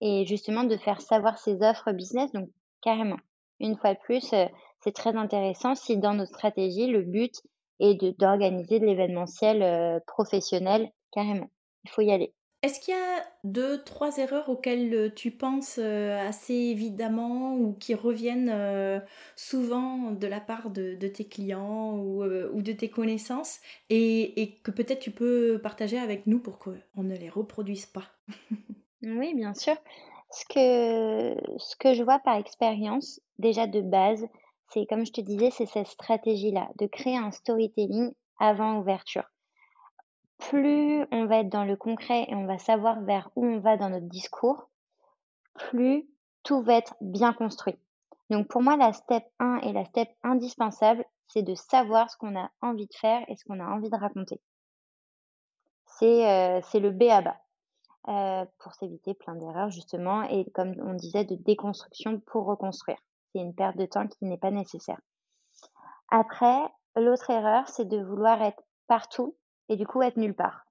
[0.00, 2.32] et justement de faire savoir ses offres business.
[2.32, 2.48] Donc,
[2.82, 3.18] carrément,
[3.60, 4.34] une fois de plus,
[4.80, 7.32] c'est très intéressant si dans nos stratégies, le but
[7.78, 11.48] est d'organiser de l'événementiel professionnel, carrément.
[11.84, 12.34] Il faut y aller.
[12.62, 17.74] Est-ce qu'il y a deux, trois erreurs auxquelles euh, tu penses euh, assez évidemment ou
[17.74, 18.98] qui reviennent euh,
[19.36, 25.12] souvent de la part de, tes clients ou, de tes connaissances et, que peut-être tu
[25.12, 28.06] peux partager avec nous pour qu'on ne les reproduise pas?
[29.02, 29.76] Oui, bien sûr.
[30.32, 34.26] Ce que, ce que je vois par expérience, déjà de base,
[34.72, 39.30] c'est comme je te disais, c'est cette stratégie-là, de créer un storytelling avant ouverture
[40.38, 43.76] plus on va être dans le concret et on va savoir vers où on va
[43.76, 44.68] dans notre discours,
[45.54, 46.08] plus
[46.42, 47.78] tout va être bien construit.
[48.30, 52.38] Donc pour moi, la step 1 et la step indispensable, c'est de savoir ce qu'on
[52.38, 54.40] a envie de faire et ce qu'on a envie de raconter.
[55.86, 57.36] C'est euh, le B à bas
[58.08, 62.98] euh, pour s'éviter plein d'erreurs justement et comme on disait, de déconstruction pour reconstruire.
[63.32, 65.00] C'est une perte de temps qui n'est pas nécessaire.
[66.10, 66.60] Après,
[66.96, 69.36] l'autre erreur, c'est de vouloir être partout
[69.68, 70.64] et du coup être nulle part.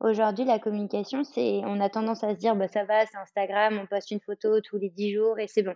[0.00, 3.78] Aujourd'hui, la communication, c'est, on a tendance à se dire, bah, ça va, c'est Instagram,
[3.80, 5.74] on poste une photo tous les dix jours et c'est bon.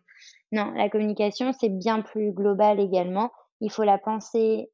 [0.52, 3.30] Non, la communication, c'est bien plus global également.
[3.60, 4.70] Il faut la penser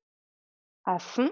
[0.86, 1.30] à fond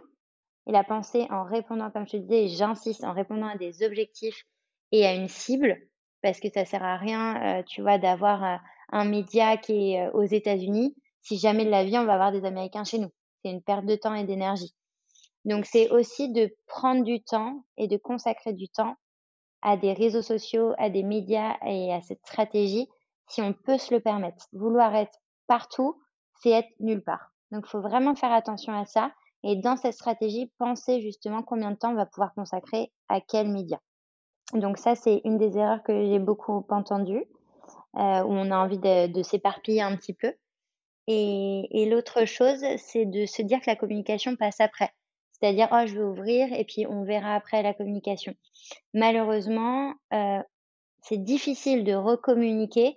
[0.66, 4.46] et la penser en répondant, comme je te disais, j'insiste, en répondant à des objectifs
[4.92, 5.76] et à une cible,
[6.22, 8.56] parce que ça sert à rien, euh, tu vois, d'avoir euh,
[8.92, 10.94] un média qui est euh, aux États-Unis.
[11.22, 13.10] Si jamais de la vie, on va avoir des Américains chez nous.
[13.42, 14.74] C'est une perte de temps et d'énergie.
[15.44, 18.96] Donc, c'est aussi de prendre du temps et de consacrer du temps
[19.60, 22.88] à des réseaux sociaux, à des médias et à cette stratégie,
[23.28, 24.46] si on peut se le permettre.
[24.52, 26.00] Vouloir être partout,
[26.40, 27.32] c'est être nulle part.
[27.50, 29.12] Donc, il faut vraiment faire attention à ça.
[29.44, 33.48] Et dans cette stratégie, penser justement combien de temps on va pouvoir consacrer à quel
[33.48, 33.80] média.
[34.52, 37.24] Donc ça, c'est une des erreurs que j'ai beaucoup entendues,
[37.96, 40.32] euh, où on a envie de, s'éparpiller un petit peu.
[41.08, 44.92] Et l'autre chose, c'est de se dire que la communication passe après.
[45.42, 48.32] C'est-à-dire, oh, je vais ouvrir et puis on verra après la communication.
[48.94, 50.40] Malheureusement, euh,
[51.00, 52.96] c'est difficile de recommuniquer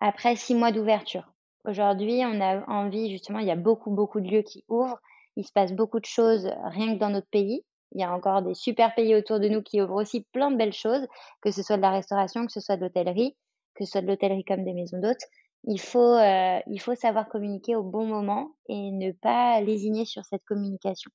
[0.00, 1.32] après six mois d'ouverture.
[1.64, 4.98] Aujourd'hui, on a envie, justement, il y a beaucoup, beaucoup de lieux qui ouvrent.
[5.36, 7.64] Il se passe beaucoup de choses rien que dans notre pays.
[7.92, 10.56] Il y a encore des super pays autour de nous qui ouvrent aussi plein de
[10.56, 11.06] belles choses,
[11.40, 13.36] que ce soit de la restauration, que ce soit de l'hôtellerie,
[13.76, 15.22] que ce soit de l'hôtellerie comme des maisons d'hôtes.
[15.68, 20.24] Il faut, euh, il faut savoir communiquer au bon moment et ne pas lésigner sur
[20.24, 21.12] cette communication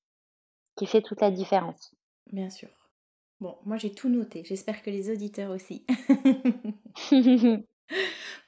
[0.79, 1.91] qui fait toute la différence.
[2.31, 2.69] Bien sûr.
[3.41, 4.43] Bon, moi j'ai tout noté.
[4.45, 5.85] J'espère que les auditeurs aussi.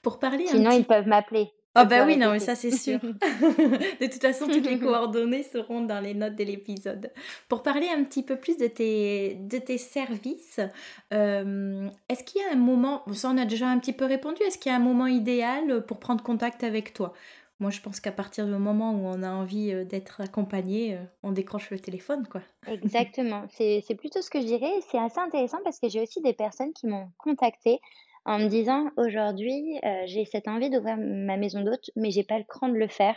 [0.01, 1.51] Pour parler Sinon, ils peuvent m'appeler.
[1.73, 2.99] Ah bah oui, non, mais ça c'est sûr.
[3.01, 7.11] de toute façon, toutes les coordonnées seront dans les notes de l'épisode.
[7.47, 10.59] Pour parler un petit peu plus de tes, de tes services,
[11.13, 14.41] euh, est-ce qu'il y a un moment, ça on a déjà un petit peu répondu,
[14.43, 17.13] est-ce qu'il y a un moment idéal pour prendre contact avec toi?
[17.61, 21.03] Moi, je pense qu'à partir du moment où on a envie euh, d'être accompagné, euh,
[21.21, 22.41] on décroche le téléphone, quoi.
[22.67, 23.45] Exactement.
[23.51, 24.71] C'est plutôt ce que je dirais.
[24.89, 27.79] C'est assez intéressant parce que j'ai aussi des personnes qui m'ont contacté
[28.25, 32.39] en me disant aujourd'hui, euh, j'ai cette envie d'ouvrir ma maison d'hôte, mais j'ai pas
[32.39, 33.15] le cran de le faire.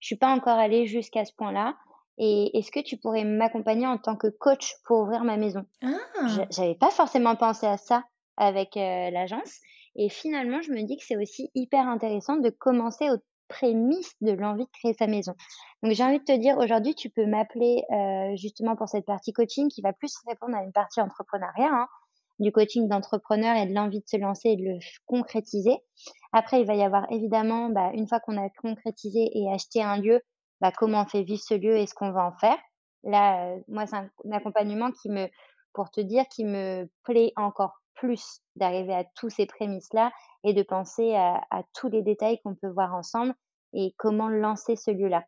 [0.00, 1.74] Je suis pas encore allée jusqu'à ce point-là.
[2.18, 5.64] Et est-ce que tu pourrais m'accompagner en tant que coach pour ouvrir ma maison?
[5.82, 6.44] Ah.
[6.50, 8.04] J'avais pas forcément pensé à ça
[8.36, 9.60] avec l'agence.
[9.96, 13.16] Et finalement, je me dis que c'est aussi hyper intéressant de commencer au
[13.48, 15.34] prémisse de l'envie de créer sa maison.
[15.82, 19.32] Donc j'ai envie de te dire aujourd'hui tu peux m'appeler euh, justement pour cette partie
[19.32, 21.88] coaching qui va plus répondre à une partie entrepreneuriat, hein,
[22.38, 25.76] du coaching d'entrepreneur et de l'envie de se lancer et de le concrétiser.
[26.32, 29.98] Après il va y avoir évidemment bah, une fois qu'on a concrétisé et acheté un
[29.98, 30.20] lieu,
[30.60, 32.58] bah, comment on fait vivre ce lieu et ce qu'on va en faire.
[33.04, 35.28] Là euh, moi c'est un, accompagnement qui me
[35.72, 40.12] pour te dire qui me plaît encore plus d'arriver à tous ces prémices-là
[40.44, 41.42] et de penser à,
[41.74, 43.34] tous les détails qu'on peut voir ensemble
[43.72, 45.24] et comment lancer ce lieu-là.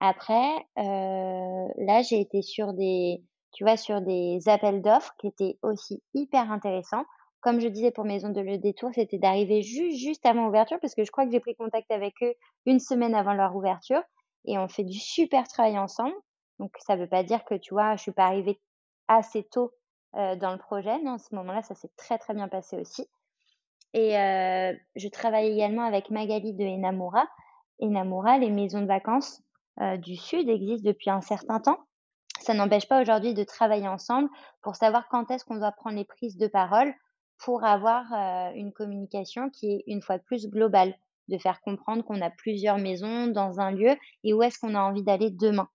[0.00, 5.58] Après, euh, là, j'ai été sur des, tu vois, sur des appels d'offres qui étaient
[5.62, 7.04] aussi hyper intéressants.
[7.40, 11.04] Comme je disais pour Maison de Le Détour, c'était d'arriver juste, avant l'ouverture parce que
[11.04, 12.34] je crois que j'ai pris contact avec eux
[12.66, 14.02] une semaine avant leur ouverture
[14.44, 16.14] et on fait du super travail ensemble.
[16.58, 18.60] Donc, ça ne veut pas dire que, tu vois, je suis pas arrivée
[19.06, 19.72] assez tôt
[20.14, 20.98] dans le projet.
[21.02, 23.08] Mais en ce moment-là, ça s'est très, très bien passé aussi.
[23.94, 24.12] Et
[24.96, 27.26] je travaille également avec Magali de Enamura.
[27.80, 29.42] Enamura, les maisons de vacances
[29.98, 31.78] du Sud existent depuis un certain temps.
[32.40, 34.28] Ça n'empêche pas aujourd'hui de travailler ensemble
[34.62, 36.94] pour savoir quand est-ce qu'on doit prendre les prises de parole
[37.38, 38.04] pour avoir
[38.54, 40.94] une communication qui est une fois plus globale,
[41.28, 44.80] de faire comprendre qu'on a plusieurs maisons dans un lieu et où est-ce qu'on a
[44.80, 45.68] envie d'aller demain.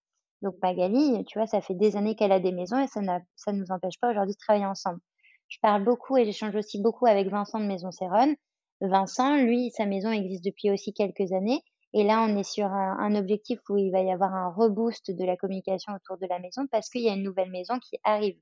[0.44, 3.58] Donc Magali, tu vois, ça fait des années qu'elle a des maisons et ça ne
[3.58, 5.00] nous empêche pas aujourd'hui de travailler ensemble.
[5.48, 8.36] Je parle beaucoup et j'échange aussi beaucoup avec Vincent de Maison Céronne.
[8.82, 11.62] Vincent, lui, sa maison existe depuis aussi quelques années.
[11.94, 15.24] Et là, on est sur un, objectif où il va y avoir un reboost de
[15.24, 18.36] la communication autour de la maison parce qu'il y a une nouvelle maison qui arrive.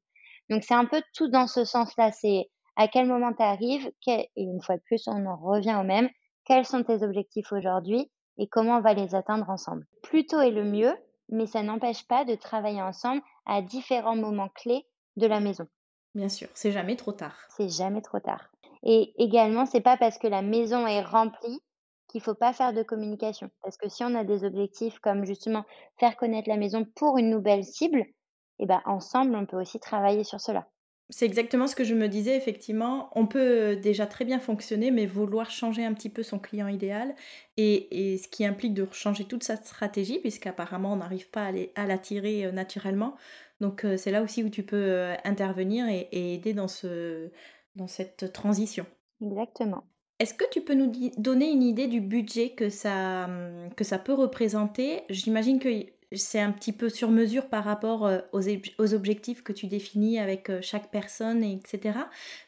[0.50, 2.12] Donc, c'est un peu tout dans ce sens-là.
[2.14, 5.84] C'est à quel moment tu arrives et une fois de plus, on en revient au
[5.84, 6.10] même.
[6.46, 10.52] Quels sont tes objectifs aujourd'hui et comment on va les atteindre ensemble Plus tôt est
[10.52, 10.96] le mieux,
[11.32, 15.67] mais ça n'empêche pas de travailler ensemble à différents moments clés de la maison.
[16.15, 17.50] Bien sûr, c'est jamais trop tard.
[17.50, 18.50] C'est jamais trop tard.
[18.84, 21.62] Et également, c'est pas parce que la maison est remplie
[22.08, 23.50] qu'il faut pas faire de communication.
[23.62, 25.65] Parce que si on a des objectifs comme justement
[26.00, 28.06] faire connaître la maison pour une nouvelle cible,
[28.60, 30.67] eh ben ensemble, on peut aussi travailler sur cela.
[31.13, 33.10] C'est exactement ce que je me disais, effectivement.
[33.15, 37.13] On peut déjà très bien fonctionner, mais vouloir changer un petit peu son client idéal,
[37.58, 42.45] et, ce qui implique de changer toute sa stratégie, puisqu'apparemment on n'arrive pas à l'attirer
[42.45, 43.15] euh, naturellement.
[43.60, 47.30] Donc euh, c'est là aussi où tu peux euh, intervenir et, aider dans, ce,
[47.76, 48.86] dans cette transition.
[49.21, 49.84] Exactement.
[50.19, 54.00] Est-ce que tu peux nous donner une idée du budget que ça, hum, que ça
[54.00, 55.02] peut représenter?
[55.10, 55.69] J'imagine que
[56.13, 58.41] c'est un petit peu sur mesure par rapport euh, aux,
[58.80, 62.00] aux objectifs que tu définis avec euh, chaque personne, etc.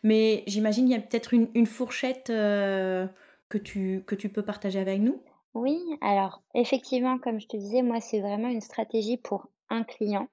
[0.04, 3.08] Mais j'imagine qu'il y a peut-être une, fourchette euh,
[3.50, 5.22] que, tu, que tu peux partager avec nous?
[5.54, 10.28] Oui, alors effectivement, comme je te disais, moi, c'est vraiment une stratégie pour un client.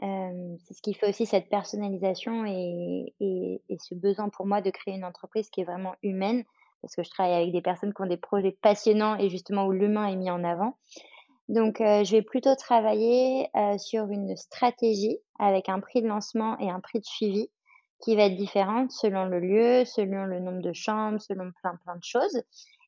[0.00, 4.94] c'est ce qui fait aussi cette personnalisation et, et, ce besoin pour moi de créer
[4.94, 6.44] une entreprise qui est vraiment humaine,
[6.82, 9.72] parce que je travaille avec des personnes qui ont des projets passionnants et justement où
[9.72, 10.76] l'humain est mis en avant.
[11.48, 16.58] Donc, euh, je vais plutôt travailler euh, sur une stratégie avec un prix de lancement
[16.58, 17.48] et un prix de suivi
[18.00, 21.96] qui va être différent selon le lieu, selon le nombre de chambres, selon plein plein
[21.96, 22.42] de choses.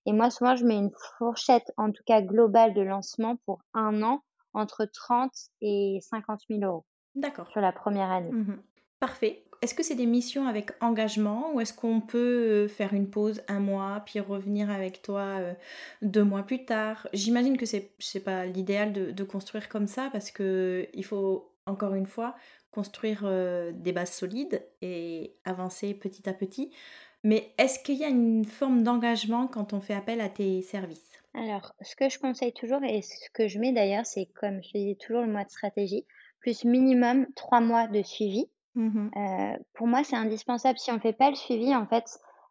[0.06, 4.02] Et moi, souvent, je mets une fourchette, en tout cas globale de lancement pour un
[4.02, 5.30] an, entre 30
[5.62, 6.84] et 50 000 euros.
[7.14, 7.48] D'accord.
[7.48, 8.30] Sur la première année.
[8.30, 8.62] Mmh
[9.00, 9.44] Parfait.
[9.62, 13.42] Est-ce que c'est des missions avec engagement ou est-ce qu'on peut euh, faire une pause
[13.46, 15.52] un mois puis revenir avec toi euh,
[16.00, 17.06] deux mois plus tard?
[17.12, 21.94] J'imagine que c'est n'est pas l'idéal de, construire comme ça parce que il faut encore
[21.94, 22.36] une fois
[22.70, 26.72] construire euh, des bases solides et avancer petit à petit.
[27.22, 31.12] Mais est-ce qu'il y a une forme d'engagement quand on fait appel à tes services?
[31.34, 34.70] Alors, ce que je conseille toujours et ce que je mets d'ailleurs, c'est comme je
[34.72, 36.06] dis toujours le mois de stratégie,
[36.38, 39.08] plus minimum trois mois de suivi Mmh
[39.74, 40.78] pour moi, c'est indispensable.
[40.78, 42.04] Si on ne fait pas le suivi, en fait,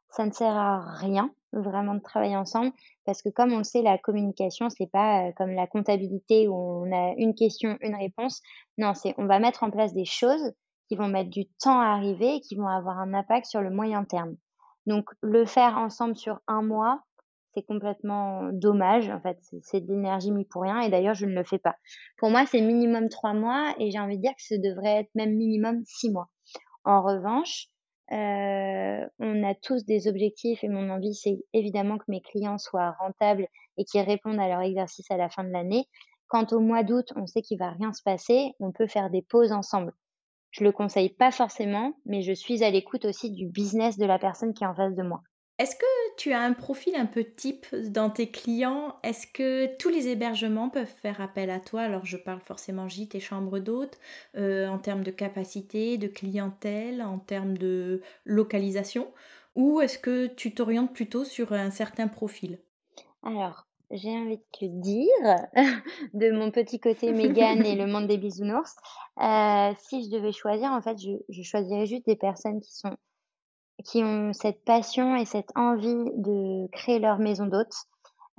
[0.09, 2.71] ça ne sert à rien vraiment de travailler ensemble
[3.05, 6.91] parce que comme on le sait, la communication, c'est pas, comme la comptabilité où on
[6.91, 8.41] a une question, une réponse.
[8.77, 10.53] Non, c'est on va mettre en place des choses
[10.87, 13.69] qui vont mettre du temps à arriver et qui vont avoir un impact sur le
[13.69, 14.35] moyen terme.
[14.85, 17.01] Donc le faire ensemble sur un mois,
[17.53, 19.09] c'est complètement dommage.
[19.09, 20.81] En fait, c'est de l'énergie mise pour rien.
[20.81, 21.75] Et d'ailleurs, je ne le fais pas.
[22.17, 25.09] Pour moi, c'est minimum trois mois et j'ai envie de dire que ce devrait être
[25.15, 26.29] même minimum six mois.
[26.83, 27.67] En revanche,
[28.11, 32.95] euh, on a tous des objectifs et mon envie, c'est évidemment que mes clients soient
[32.99, 35.85] rentables et qu'ils répondent à leur exercice à la fin de l'année.
[36.27, 38.51] Quant au mois d'août, on sait qu'il va rien se passer.
[38.59, 39.93] On peut faire des pauses ensemble.
[40.51, 44.17] Je le conseille pas forcément, mais je suis à l'écoute aussi du business de la
[44.17, 45.21] personne qui est en face de moi.
[45.59, 48.95] Est-ce que tu as un profil un peu type dans tes clients?
[49.03, 51.81] Est-ce que tous les hébergements peuvent faire appel à toi?
[51.81, 53.99] Alors je parle forcément gîte et chambre d'hôtes
[54.37, 59.11] euh, en termes de capacité, de clientèle, en termes de localisation
[59.55, 62.59] Ou est-ce que tu t'orientes plutôt sur un certain profil?
[63.23, 65.47] Alors, j'ai envie de te dire,
[66.13, 68.75] de mon petit côté Mégane et le monde des bisounours,
[69.21, 72.95] euh, si je devais choisir, en fait, je, je choisirais juste des personnes qui sont
[73.85, 77.73] qui ont cette passion et cette envie de créer leur maison d'hôte,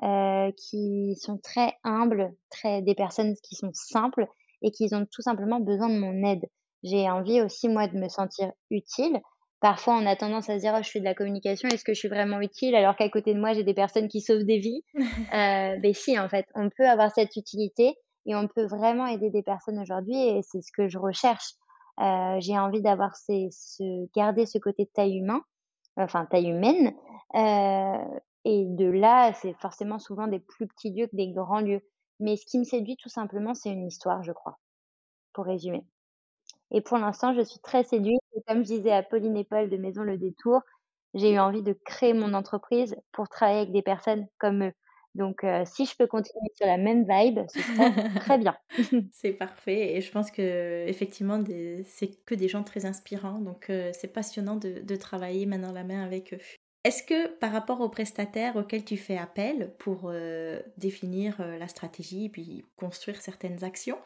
[0.02, 4.26] euh, qui sont très humbles, très des personnes qui sont simples
[4.62, 6.46] et qui ont tout simplement besoin de mon aide.
[6.82, 9.20] J'ai envie aussi moi de me sentir utile.
[9.60, 11.92] Parfois, on a tendance à se dire oh, je fais de la communication, est-ce que
[11.92, 12.74] je suis vraiment utile?
[12.74, 14.82] Alors qu'à côté de moi j'ai des personnes qui sauvent des vies.
[14.94, 17.94] euh, ben si, en fait, on peut avoir cette utilité
[18.26, 21.54] et on peut vraiment aider des personnes aujourd'hui et c'est ce que je recherche.
[22.00, 25.42] Euh, j'ai envie d'avoir ce, garder ce côté de taille humain,
[25.96, 26.94] enfin taille humaine.
[27.34, 31.82] Euh, et de là, c'est forcément souvent des plus petits lieux que des grands lieux.
[32.20, 34.58] Mais ce qui me séduit tout simplement, c'est une histoire, je crois,
[35.32, 35.84] pour résumer.
[36.70, 39.76] Et pour l'instant, je suis très séduite comme je disais à Pauline et Paul de
[39.76, 40.60] Maison Le Détour,
[41.14, 44.72] j'ai eu envie de créer mon entreprise pour travailler avec des personnes comme eux.
[45.14, 48.56] Donc, euh, si je peux continuer sur la même vibe, ce serait très bien.
[49.12, 49.96] c'est parfait.
[49.96, 51.42] Et je pense que effectivement,
[51.84, 53.40] c'est que des gens très inspirants.
[53.40, 56.38] Donc, euh, c'est passionnant de, de travailler main dans la main avec eux.
[56.84, 62.26] Est-ce que par rapport aux prestataires auxquels tu fais appel pour euh, définir la stratégie
[62.26, 63.98] et puis construire certaines actions,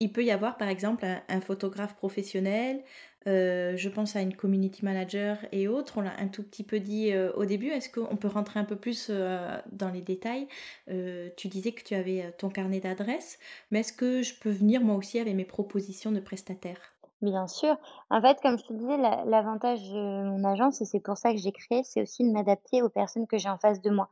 [0.00, 2.82] il peut y avoir par exemple un, photographe professionnel,
[3.26, 6.80] euh, je pense à une community manager et autres, on l'a un tout petit peu
[6.80, 10.48] dit au début, est-ce qu'on peut rentrer un peu plus dans les détails?
[10.86, 13.38] Tu disais que tu avais ton carnet d'adresses,
[13.70, 16.94] mais est-ce que je peux venir moi aussi avec mes propositions de prestataires?
[17.20, 17.76] Bien sûr.
[18.10, 21.38] En fait, comme je te disais, l'avantage de mon agence, et c'est pour ça que
[21.38, 24.08] j'ai créé, c'est aussi de m'adapter aux personnes que j'ai en face de moi.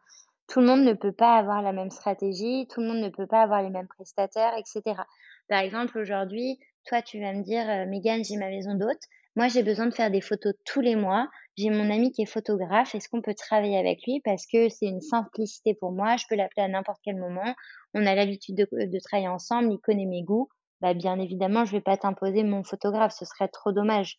[0.49, 3.27] Tout le monde ne peut pas avoir la même stratégie, tout le monde ne peut
[3.27, 5.07] pas avoir les mêmes prestataires, etc.
[5.49, 9.01] Par exemple, aujourd'hui, toi, tu vas me dire, euh, Megan, j'ai ma maison d'hôte.
[9.35, 11.29] Moi, j'ai besoin de faire des photos tous les mois.
[11.59, 12.95] J'ai mon ami qui est photographe.
[12.95, 14.21] Est-ce qu'on peut travailler avec lui?
[14.25, 16.17] Parce que c'est une simplicité pour moi.
[16.17, 17.55] Je peux l'appeler à n'importe quel moment.
[17.93, 19.73] On a l'habitude de, travailler ensemble.
[19.73, 20.49] Il connaît mes goûts
[20.81, 24.19] bah, bien évidemment, je vais pas t'imposer mon photographe, ce serait trop dommage.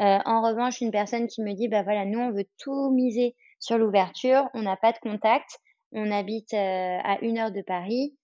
[0.00, 3.36] Euh, en revanche, une personne qui me dit, bah voilà, nous, on veut tout miser
[3.60, 5.60] sur l'ouverture, on n'a pas de contact,
[5.92, 8.16] on habite euh, à une heure de Paris,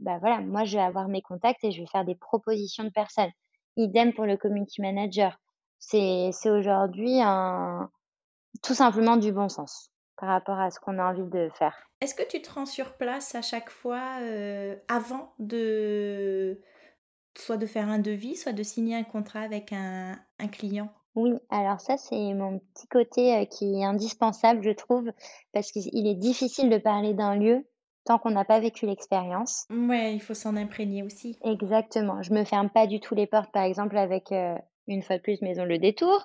[0.00, 2.90] bah voilà, moi, je vais avoir mes contacts et je vais faire des propositions de
[2.90, 3.30] personnes.
[3.76, 5.38] Idem pour le community manager.
[5.78, 7.90] C'est, aujourd'hui un,
[8.62, 11.74] tout simplement du bon sens par rapport à ce qu'on a envie de faire.
[12.00, 14.18] Est-ce que tu te rends sur place à chaque fois
[14.88, 16.60] avant de
[17.36, 20.18] soit de faire un devis, soit de signer un contrat avec un,
[20.50, 20.88] client?
[21.14, 25.12] Oui, alors ça, c'est mon petit côté euh, qui est indispensable, je trouve,
[25.52, 27.66] parce qu'il est difficile de parler d'un lieu
[28.04, 29.66] tant qu'on n'a pas vécu l'expérience.
[29.70, 31.38] Ouais, il faut s'en imprégner aussi.
[31.44, 32.22] Exactement.
[32.22, 34.54] Je me ferme pas du tout les portes, par exemple, avec euh,
[34.88, 36.24] une fois de plus Maison Le Détour.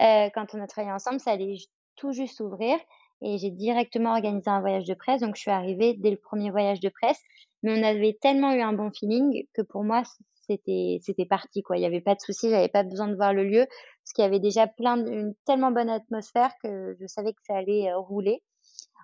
[0.00, 1.56] Euh, quand on a travaillé ensemble, ça allait
[1.96, 2.78] tout juste ouvrir
[3.22, 5.20] et j'ai directement organisé un voyage de presse.
[5.20, 7.20] Donc, je suis arrivée dès le premier voyage de presse.
[7.62, 10.02] Mais on avait tellement eu un bon feeling que pour moi,
[10.48, 11.76] c'était c'était parti quoi.
[11.76, 14.22] Il n'y avait pas de souci, j'avais pas besoin de voir le lieu parce qu'il
[14.22, 17.98] y avait déjà plein une tellement bonne atmosphère que je savais que ça allait euh,
[17.98, 18.42] rouler.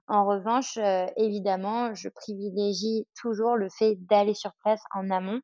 [0.09, 5.40] En revanche, euh, évidemment, je privilégie toujours le fait d'aller sur place en amont,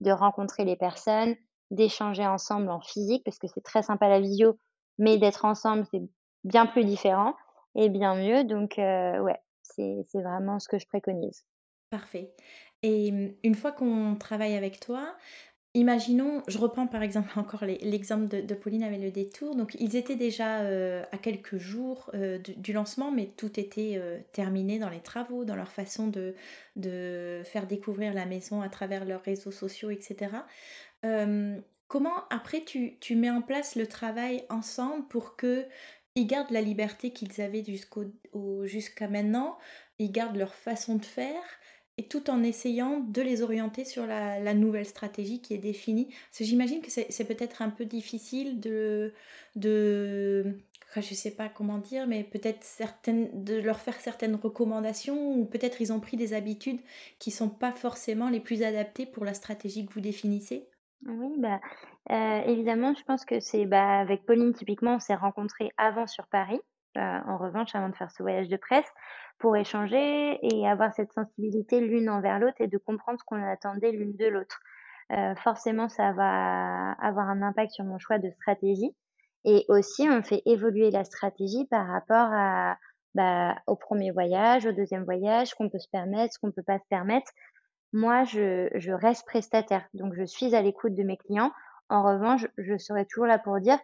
[0.00, 1.36] de rencontrer les personnes,
[1.70, 4.58] d'échanger ensemble en physique parce que c'est très sympa la visio,
[4.98, 6.02] mais d'être ensemble c'est
[6.44, 7.34] bien plus différent
[7.74, 8.44] et bien mieux.
[8.44, 11.44] Donc euh, ouais, c'est vraiment ce que je préconise.
[11.90, 12.34] Parfait.
[12.82, 15.14] Et mmh, une fois qu'on travaille avec toi,
[15.74, 19.54] imaginons, je reprends par exemple encore l'exemple de, Pauline avec le détour.
[19.54, 24.18] Donc ils étaient déjà euh, à quelques jours euh, du, lancement, mais tout était euh,
[24.32, 26.34] terminé dans les travaux, dans leur façon de,
[26.76, 30.32] de, faire découvrir la maison à travers leurs réseaux sociaux, etc.
[31.88, 35.66] comment après tu, tu, mets en place le travail ensemble pour que
[36.16, 37.64] ils gardent la liberté qu'ils avaient
[38.64, 39.58] jusqu'à maintenant,
[39.98, 41.42] ils gardent leur façon de faire?
[42.00, 46.06] Et tout en essayant de les orienter sur la, nouvelle stratégie qui est définie.
[46.06, 49.12] Parce j'imagine que c'est peut-être un peu difficile de,
[49.54, 52.66] je sais pas comment dire, mais peut-être
[53.34, 56.80] de leur faire certaines recommandations ou peut-être ils ont pris des habitudes
[57.18, 60.66] qui sont pas forcément les plus adaptées pour la stratégie que vous définissez.
[61.04, 61.60] Oui, bah,
[62.10, 66.26] euh, évidemment, je pense que c'est bah, avec Pauline typiquement, on s'est rencontrés avant sur
[66.28, 66.60] Paris.
[66.96, 68.88] Euh, en revanche, avant de faire ce voyage de presse,
[69.38, 73.92] pour échanger et avoir cette sensibilité l'une envers l'autre et de comprendre ce qu'on attendait
[73.92, 74.60] l'une de l'autre.
[75.12, 78.94] Euh, forcément, ça va avoir un impact sur mon choix de stratégie.
[79.44, 82.30] Et aussi, on fait évoluer la stratégie par rapport
[83.14, 86.78] bah, au premier voyage, au deuxième voyage, qu'on peut se permettre, ce qu'on peut pas
[86.78, 87.32] se permettre.
[87.92, 91.52] Moi, je reste prestataire, donc je suis à l'écoute de mes clients.
[91.88, 93.78] En revanche, je serai toujours là pour dire,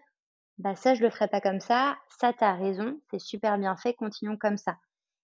[0.58, 3.76] bah ça, je le ferai pas comme ça, ça, tu as raison, c'est super bien
[3.76, 4.78] fait, continuons comme ça.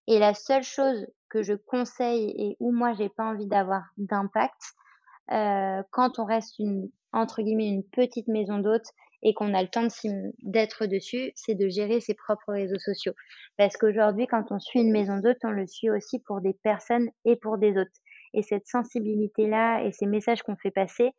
[0.07, 4.61] Et la seule chose que je conseille et où moi j'ai pas envie d'avoir d'impact,
[5.31, 8.85] euh, quand on reste une entre guillemets une petite maison d'hôte
[9.21, 9.87] et qu'on a le temps
[10.41, 13.13] d'être dessus, c'est de gérer ses propres réseaux sociaux.
[13.57, 17.09] Parce qu'aujourd'hui, quand on suit une maison d'hôte, on le suit aussi pour des personnes
[17.23, 17.87] et pour des hôtes.
[18.33, 21.11] Et cette sensibilité-là et ces messages qu'on fait passer,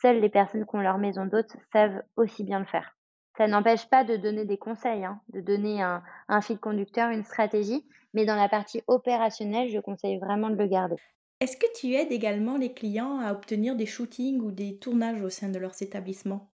[0.00, 2.97] seules les personnes qui ont leur maison d'hôte savent aussi bien le faire.
[3.38, 7.22] Ça n'empêche pas de donner des conseils, hein, de donner un, un fil conducteur, une
[7.22, 10.96] stratégie, mais dans la partie opérationnelle, je conseille vraiment de le garder.
[11.40, 15.30] Est-ce que tu aides également les clients à obtenir des shootings ou des tournages au
[15.30, 16.50] sein de leurs établissements?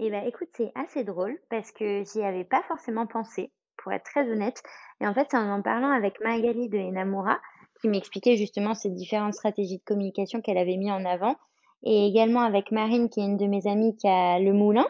[0.00, 4.04] Eh bien, écoute, c'est assez drôle parce que j'y avais pas forcément pensé, pour être
[4.04, 4.60] très honnête.
[5.00, 7.40] Et en fait, c'est en en parlant avec Magali de Enamura
[7.80, 11.36] qui m'expliquait justement ces différentes stratégies de communication qu'elle avait mis en avant.
[11.84, 14.86] Et également avec Marine, qui est une de mes amies qui a le moulin.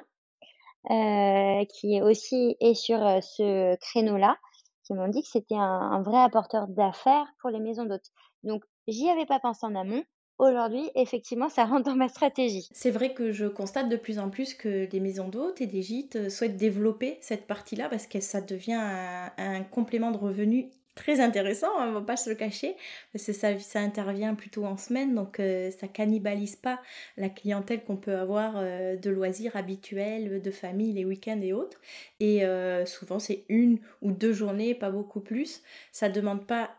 [0.88, 4.36] Qui aussi est sur ce créneau-là,
[4.84, 8.10] qui m'ont dit que c'était un, vrai apporteur d'affaires pour les maisons d'hôtes.
[8.42, 10.02] Donc, j'y avais pas pensé en amont.
[10.38, 12.68] Aujourd'hui, effectivement, ça rentre dans ma stratégie.
[12.72, 15.82] C'est vrai que je constate de plus en plus que les maisons d'hôtes et des
[15.82, 21.20] gîtes souhaitent développer cette partie-là parce que ça devient un, un complément de revenu très
[21.20, 22.76] intéressant, on va pas se le cacher,
[23.12, 26.80] parce ça, intervient plutôt en semaine, donc euh, ça cannibalise pas
[27.16, 31.80] la clientèle qu'on peut avoir euh, de loisirs habituels, de famille, les week-ends et autres.
[32.20, 35.62] Et euh, souvent c'est une ou deux journées, pas beaucoup plus.
[35.90, 36.70] Ça demande pas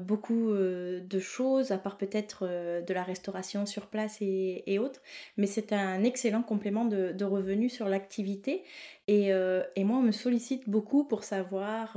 [0.00, 5.00] beaucoup de choses, à part peut-être de la restauration sur place et, autres,
[5.36, 8.64] mais c'est un excellent complément de revenus sur l'activité.
[9.12, 9.30] Et,
[9.76, 11.96] et, moi, on me sollicite beaucoup pour savoir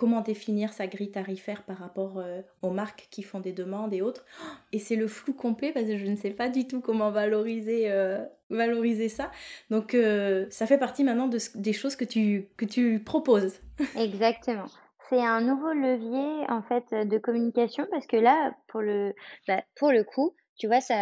[0.00, 4.00] comment définir sa grille tarifaire par rapport euh, aux marques qui font des demandes et
[4.00, 4.24] autres.
[4.72, 7.90] Et c'est le flou complet parce que je ne sais pas du tout comment valoriser,
[7.90, 9.30] euh, valoriser ça.
[9.68, 13.60] Donc euh, ça fait partie maintenant de, des choses que tu, que tu proposes.
[13.94, 14.68] Exactement.
[15.10, 19.12] C'est un nouveau levier en fait de communication parce que là, pour le,
[19.46, 20.94] bah, pour le coup, tu vois, ça,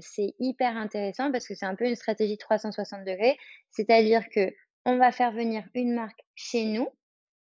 [0.00, 3.36] c'est hyper intéressant parce que c'est un peu une stratégie 360 degrés.
[3.70, 4.50] C'est-à-dire que
[4.84, 6.88] on va faire venir une marque chez nous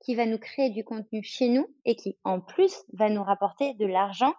[0.01, 3.74] qui va nous créer du contenu chez nous et qui, en plus, va nous rapporter
[3.74, 4.34] de l'argent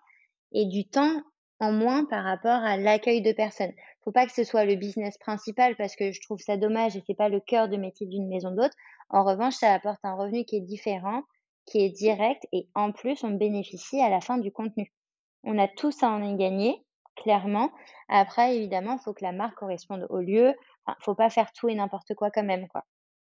[0.51, 1.21] et du temps
[1.59, 3.73] en moins par rapport à l'accueil de personnes.
[4.03, 7.03] Faut pas que ce soit le business principal parce que je trouve ça dommage et
[7.05, 8.71] c'est pas le cœur de métier d'une maison d'hôte.
[9.09, 11.23] En revanche, ça apporte un revenu qui est différent,
[11.65, 14.93] qui est direct et en plus, on bénéficie à la fin du contenu.
[15.43, 16.85] On a tous à en y gagner,
[17.15, 17.71] clairement.
[18.07, 20.53] Après, évidemment, il faut que la marque corresponde au lieu.
[20.87, 22.67] Enfin, faut pas faire tout et n'importe quoi quand même,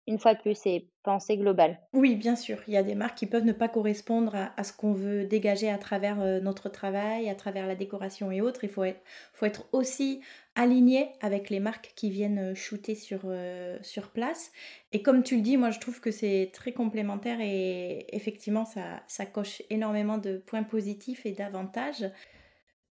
[0.06, 1.80] une fois de plus, c'est pensée globale.
[1.94, 2.58] Oui, bien sûr.
[2.68, 5.70] Il y a des marques qui peuvent ne pas correspondre à, ce qu'on veut dégager
[5.70, 8.64] à travers euh, notre travail, à travers la décoration et autres.
[8.64, 10.20] Il faut être, aussi
[10.56, 14.52] aligné avec les marques qui viennent euh, shooter sur, euh, sur place.
[14.92, 19.26] Et comme tu le dis, moi je trouve que c'est très complémentaire et effectivement ça
[19.26, 22.04] coche énormément de points positifs et d'avantages.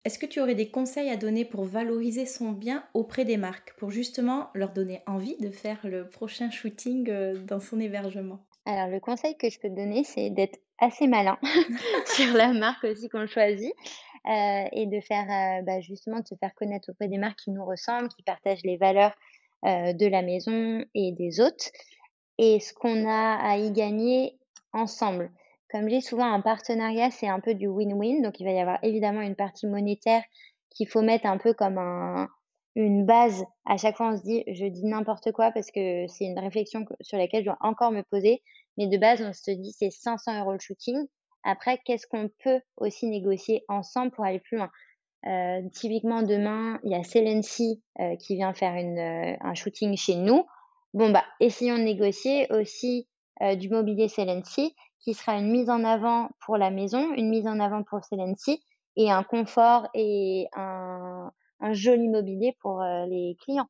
[0.07, 3.73] Est-ce que tu aurais des conseils à donner pour valoriser son bien auprès des marques,
[3.75, 8.39] pour justement leur donner envie de faire le prochain shooting euh, dans son hébergement?
[8.65, 11.37] Alors le conseil que je peux te donner, c'est d'être assez malin
[12.05, 13.73] sur la marque aussi qu'on choisit
[14.29, 17.51] euh, et de faire euh, bah, justement de se faire connaître auprès des marques qui
[17.51, 19.13] nous ressemblent, qui partagent les valeurs
[19.65, 21.73] de la maison et des hôtes
[22.37, 24.37] et ce qu'on a à y gagner
[24.71, 25.31] ensemble.
[25.69, 28.21] Comme j'ai souvent un partenariat, c'est un peu du win-win.
[28.21, 30.23] Donc, il va y avoir évidemment une partie monétaire
[30.69, 32.29] qu'il faut mettre un peu comme un,
[32.75, 33.43] une base.
[33.65, 36.85] À chaque fois, on se dit, je dis n'importe quoi parce que c'est une réflexion
[37.01, 38.41] sur laquelle je dois encore me poser.
[38.77, 41.07] Mais de base, on se dit, c'est 500 euros le shooting.
[41.43, 44.69] Après, qu'est-ce qu'on peut aussi négocier ensemble pour aller plus loin?
[45.25, 49.97] Euh, Typiquement, demain, il y a Celency euh, qui vient faire une, euh, un shooting
[49.97, 50.45] chez nous.
[50.93, 53.07] Bon, bah, essayons de négocier aussi
[53.41, 57.47] euh, du mobilier Celency qui sera une mise en avant pour la maison, une mise
[57.47, 58.63] en avant pour Celency
[58.95, 63.69] et un confort et un, un joli mobilier pour euh, les clients.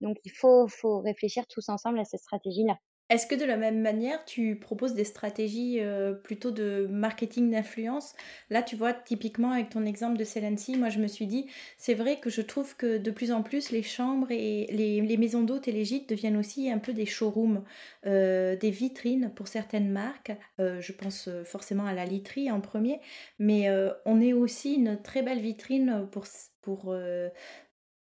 [0.00, 2.76] Donc il faut, faut réfléchir tous ensemble à cette stratégie-là.
[3.08, 8.14] Est-ce que de la même manière, tu proposes des stratégies euh, plutôt de marketing d'influence?
[8.50, 11.46] Là, tu vois, typiquement avec ton exemple de Celency, moi je me suis dit,
[11.78, 15.44] c'est vrai que je trouve que de plus en plus les chambres et les, maisons
[15.44, 17.62] d'hôtes et les gîtes deviennent aussi un peu des showrooms,
[18.06, 20.32] euh, des vitrines pour certaines marques.
[20.58, 23.00] Euh, je pense forcément à la literie en premier,
[23.38, 23.68] mais
[24.04, 26.24] on est aussi une très belle vitrine pour,
[26.60, 26.92] pour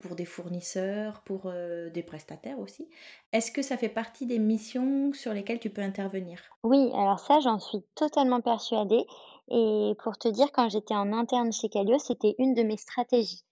[0.05, 2.91] pour des fournisseurs, pour euh, des prestataires aussi.
[3.33, 6.43] Est-ce que ça fait partie des missions sur lesquelles tu peux intervenir?
[6.63, 9.07] Oui, alors ça, j'en suis totalement persuadée.
[9.49, 13.45] Et pour te dire, quand j'étais en interne chez Calios, c'était une de mes stratégies.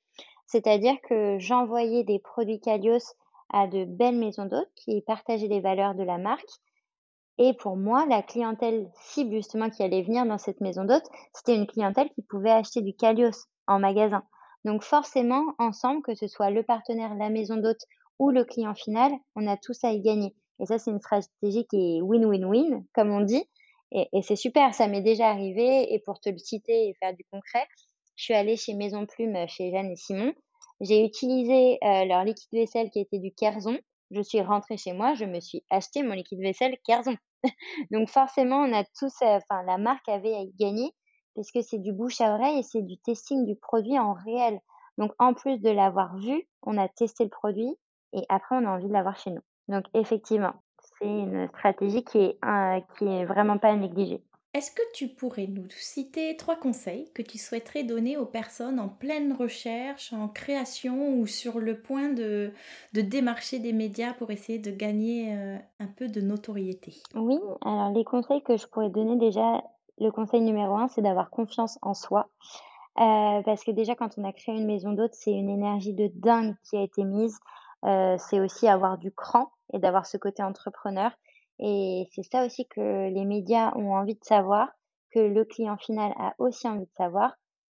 [0.46, 3.14] C'est-à-dire que j'envoyais des produits Calios
[3.50, 6.61] à de belles maisons d'hôtes qui partageaient les valeurs de la marque.
[7.38, 11.57] Et pour moi, la clientèle cible justement qui allait venir dans cette maison d'hôtes, c'était
[11.57, 14.22] une clientèle qui pouvait acheter du Calios en magasin.
[14.64, 17.84] Donc forcément, ensemble, que ce soit le partenaire, la maison d'hôte
[18.18, 20.34] ou le client final, on a tous à y gagner.
[20.60, 23.44] Et ça, c'est une stratégie qui est win-win-win, comme on dit.
[23.90, 25.92] Et, c'est super, ça m'est déjà arrivé.
[25.92, 27.66] Et pour te le citer et faire du concret,
[28.16, 30.32] je suis allée chez Maison Plume, chez Jeanne et Simon.
[30.80, 33.78] J'ai utilisé euh, leur liquide vaisselle qui était du Kerzon.
[34.10, 37.16] Je suis rentrée chez moi, je me suis acheté mon liquide vaisselle Kerzon.
[37.90, 40.92] Donc forcément, on a tous, euh, enfin la marque avait à y gagner
[41.35, 44.61] puisque c'est du bouche à oreille et c'est du testing du produit en réel.
[44.99, 47.76] Donc en plus de l'avoir vu, on a testé le produit
[48.12, 49.43] et après on a envie de l'avoir chez nous.
[49.68, 50.55] Donc effectivement,
[50.99, 52.39] c'est une stratégie qui est,
[52.99, 54.22] qui est vraiment pas à négliger.
[54.55, 58.91] Est-ce que tu pourrais nous citer trois conseils que tu souhaiterais donner aux personnes en
[58.91, 62.53] pleine recherche, en création ou sur le point de,
[62.93, 66.97] de démarcher des médias pour essayer de gagner euh, un peu de notoriété?
[67.14, 69.64] Oui, alors les conseils que je pourrais donner déjà,
[69.99, 72.28] le conseil numéro un, c'est d'avoir confiance en soi.
[72.99, 76.11] Euh, parce que déjà, quand on a créé une maison d'hôte, c'est une énergie de
[76.14, 77.38] dingue qui a été mise.
[77.84, 81.11] Euh, c'est aussi avoir du cran et d'avoir ce côté entrepreneur.
[81.59, 84.68] Et c'est ça aussi que les médias ont envie de savoir,
[85.12, 87.34] que le client final a aussi envie de savoir.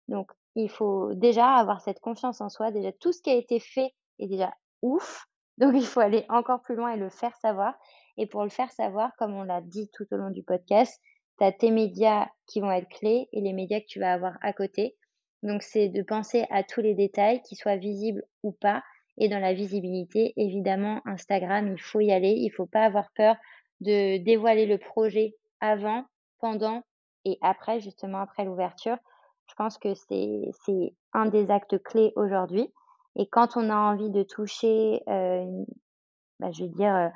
[0.08, 2.70] Donc, il faut déjà avoir cette confiance en soi.
[2.70, 4.52] Déjà, tout ce qui a été fait est déjà
[4.82, 5.26] ouf.
[5.58, 7.74] Donc, il faut aller encore plus loin et le faire savoir.
[8.18, 11.00] Et pour le faire savoir, comme on l'a dit tout au long du podcast,
[11.38, 14.36] tu as tes médias qui vont être clés et les médias que tu vas avoir
[14.42, 14.96] à côté.
[15.42, 18.82] Donc, c'est de penser à tous les détails, qu'ils soient visibles ou pas.
[19.18, 22.32] Et dans la visibilité, évidemment, Instagram, il faut y aller.
[22.32, 23.36] Il faut pas avoir peur
[23.80, 26.04] de dévoiler le projet avant,
[26.38, 26.82] pendant
[27.24, 28.96] et après, justement après l'ouverture.
[29.48, 32.72] Je pense que c'est c'est un des actes clés aujourd'hui.
[33.16, 35.64] Et quand on a envie de toucher, euh,
[36.38, 37.08] bah, je veux dire, euh,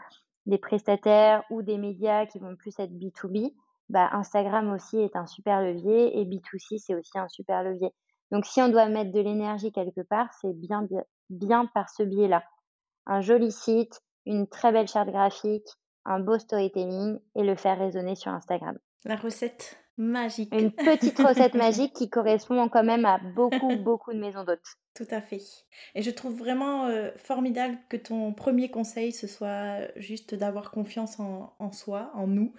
[0.46, 3.54] des prestataires ou des médias qui vont plus être B2B,
[3.90, 7.90] bah, Instagram aussi est un super levier et B2C, c'est aussi un super levier.
[8.30, 10.86] Donc, si on doit mettre de l'énergie quelque part, c'est bien,
[11.28, 12.44] bien, par ce biais-là.
[13.06, 15.66] Un joli site, une très belle charte graphique,
[16.04, 18.78] un beau storytelling et le faire résonner sur Instagram.
[19.04, 20.52] La recette magique.
[20.54, 24.76] Une petite recette magique qui correspond quand même à beaucoup, beaucoup de maisons d'hôtes.
[24.94, 25.40] Tout à fait.
[25.94, 31.20] Et je trouve vraiment euh, formidable que ton premier conseil, ce soit juste d'avoir confiance
[31.20, 32.52] en, en, soi, en nous.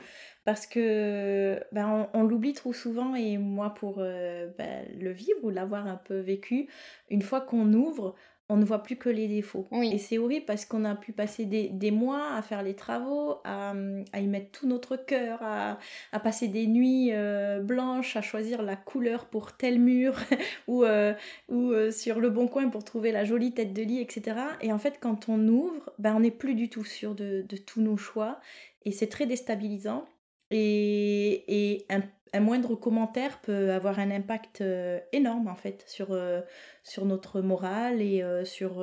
[0.46, 5.50] Parce que ben, on, l'oublie trop souvent et moi, pour euh, ben, le vivre ou
[5.50, 6.70] l'avoir un peu vécu,
[7.10, 8.16] une fois qu'on ouvre,
[8.52, 9.66] on ne voit plus que les défauts.
[9.72, 13.74] Et c'est horrible parce qu'on a pu passer des, mois à faire les travaux, à,
[14.20, 15.78] y mettre tout notre cœur, à,
[16.22, 20.18] passer des nuits euh, blanches, à choisir la couleur pour tel mur
[20.68, 21.14] ou, euh,
[21.48, 24.36] ou euh, sur le bon coin pour trouver la jolie tête de lit, etc.
[24.60, 27.56] Et en fait, quand on ouvre, ben, on n'est plus du tout sûr de, de
[27.56, 28.42] tous nos choix
[28.84, 30.06] et c'est très déstabilisant.
[30.54, 32.02] Et, et un
[32.34, 36.42] un moindre commentaire peut avoir un impact euh, énorme en fait sur, euh,
[36.84, 38.82] sur notre morale et euh, sur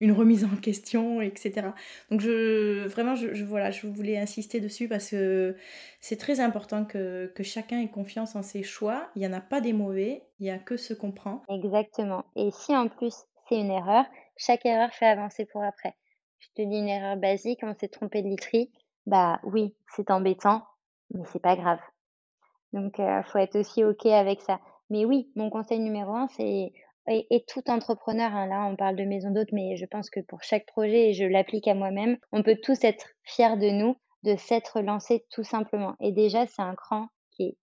[0.00, 1.68] une remise en question, etc.
[2.10, 5.56] Donc je, vraiment, je, voilà, je voulais insister dessus parce que
[6.00, 9.08] c'est très important que, que, chacun ait confiance en ses choix.
[9.16, 11.42] Il n'y en a pas des mauvais, il n'y a que ce qu'on prend.
[11.48, 12.24] Exactement.
[12.36, 13.14] Et si en plus
[13.48, 14.04] c'est une erreur,
[14.36, 15.94] chaque erreur fait avancer pour après.
[16.38, 18.70] Je te dis une erreur basique, on s'est trompé de literie.
[19.06, 20.62] Bah oui, c'est embêtant,
[21.12, 21.80] mais c'est pas grave
[22.72, 24.60] donc, il faut être aussi OK avec ça.
[24.90, 26.72] Mais oui, mon conseil numéro un, c'est
[27.10, 30.42] et tout entrepreneur, hein, là, on parle de maison d'hôtes, mais je pense que pour
[30.42, 34.36] chaque projet, et je l'applique à moi-même, on peut tous être fiers de nous, de
[34.36, 35.94] s'être lancés tout simplement.
[36.00, 37.56] Et déjà, c'est un cran qui est,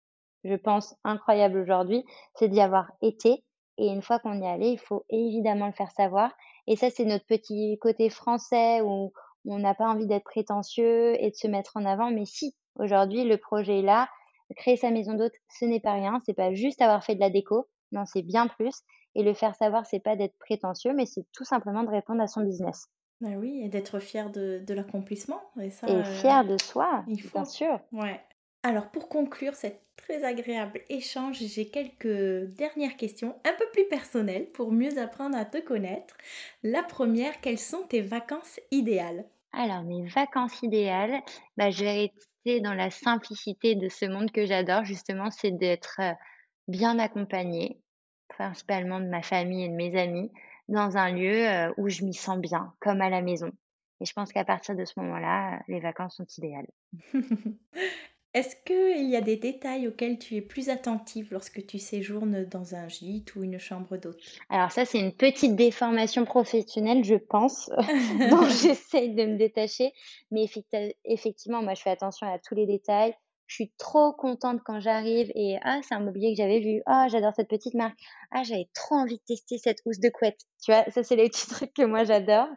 [0.44, 2.04] je pense, incroyable aujourd'hui,
[2.36, 3.44] c'est d'y avoir été.
[3.78, 6.32] Et une fois qu'on y est allé, il faut évidemment le faire savoir.
[6.66, 9.12] Et ça, c'est notre petit côté français où
[9.46, 12.10] on n'a pas envie d'être prétentieux et de se mettre en avant.
[12.10, 14.08] Mais si, aujourd'hui, le projet est là,
[14.54, 16.22] créer sa maison d'hôte, ce n'est pas rien.
[16.26, 17.68] C'est pas juste avoir fait de la déco.
[17.92, 18.82] Non, c'est bien plus.
[19.16, 22.28] Et le faire savoir, c'est pas d'être prétentieux, mais c'est tout simplement de répondre à
[22.28, 22.88] son business.
[23.22, 25.42] Bah oui, et d'être fier de, de l'accomplissement.
[25.62, 27.40] Et, ça, et fier de soi, il faut.
[27.40, 27.80] bien sûr.
[27.92, 28.22] Ouais.
[28.64, 34.52] Alors pour conclure cet très agréable échange, j'ai quelques dernières questions un peu plus personnelles
[34.52, 36.18] pour mieux apprendre à te connaître.
[36.64, 39.26] La première, quelles sont tes vacances idéales?
[39.54, 41.24] Alors mes vacances idéales,
[41.58, 42.12] bah, je vais
[42.62, 46.14] dans la simplicité de ce monde que j'adore, justement, c'est d'être euh,
[46.68, 47.80] bien accompagnée,
[48.30, 50.32] principalement de ma famille et de mes amis,
[50.68, 53.52] dans un lieu euh, où je m'y sens bien, comme à la maison.
[54.02, 56.70] Et je pense qu'à partir de ce moment-là, les vacances sont idéales.
[58.36, 62.76] Est-ce qu'il y a des détails auxquels tu es plus attentive lorsque tu séjournes dans
[62.76, 64.20] un gîte ou une chambre d'hôte?
[64.50, 67.70] Alors ça, c'est une petite déformation professionnelle, je pense,
[68.30, 69.94] dont j'essaye de me détacher.
[70.32, 70.48] Mais
[71.06, 73.16] effectivement, moi, je fais attention à tous les détails.
[73.48, 76.82] Je suis trop contente quand j'arrive et ah, c'est un mobilier que j'avais vu.
[76.88, 77.98] Ah, j'adore cette petite marque.
[78.32, 80.42] Ah, j'avais trop envie de tester cette housse de couette.
[80.62, 82.50] Tu vois, ça, c'est les petits trucs que moi, j'adore.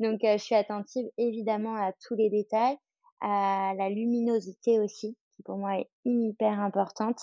[0.00, 2.78] Donc, euh, je suis attentive évidemment à tous les détails
[3.20, 7.20] à la luminosité aussi, qui pour moi est hyper importante.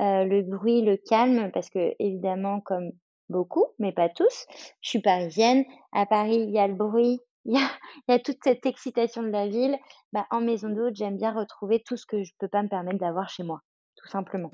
[0.00, 2.92] Euh, le bruit, le calme, parce que évidemment, comme
[3.28, 4.46] beaucoup, mais pas tous,
[4.80, 5.64] je suis parisienne.
[5.92, 7.58] À Paris, il y a le bruit, il
[8.08, 9.76] y a, toute cette excitation de la ville.
[10.12, 12.98] Bah, en maison d'hôte, j'aime bien retrouver tout ce que je peux pas me permettre
[12.98, 13.60] d'avoir chez moi,
[13.96, 14.50] tout simplement.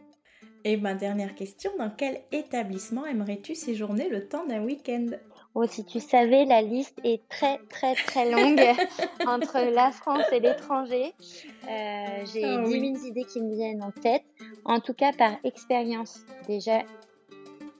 [0.64, 5.08] Et ma dernière question, dans quel établissement aimerais-tu séjourner le temps d'un week-end?
[5.56, 8.60] Oh, si tu savais, la liste est très, très, très longue
[9.26, 11.14] entre la France et l'étranger.
[11.70, 14.24] Euh, j'ai ah, 10 000 idées qui me viennent en tête.
[14.64, 16.82] En tout cas, par expérience, déjà,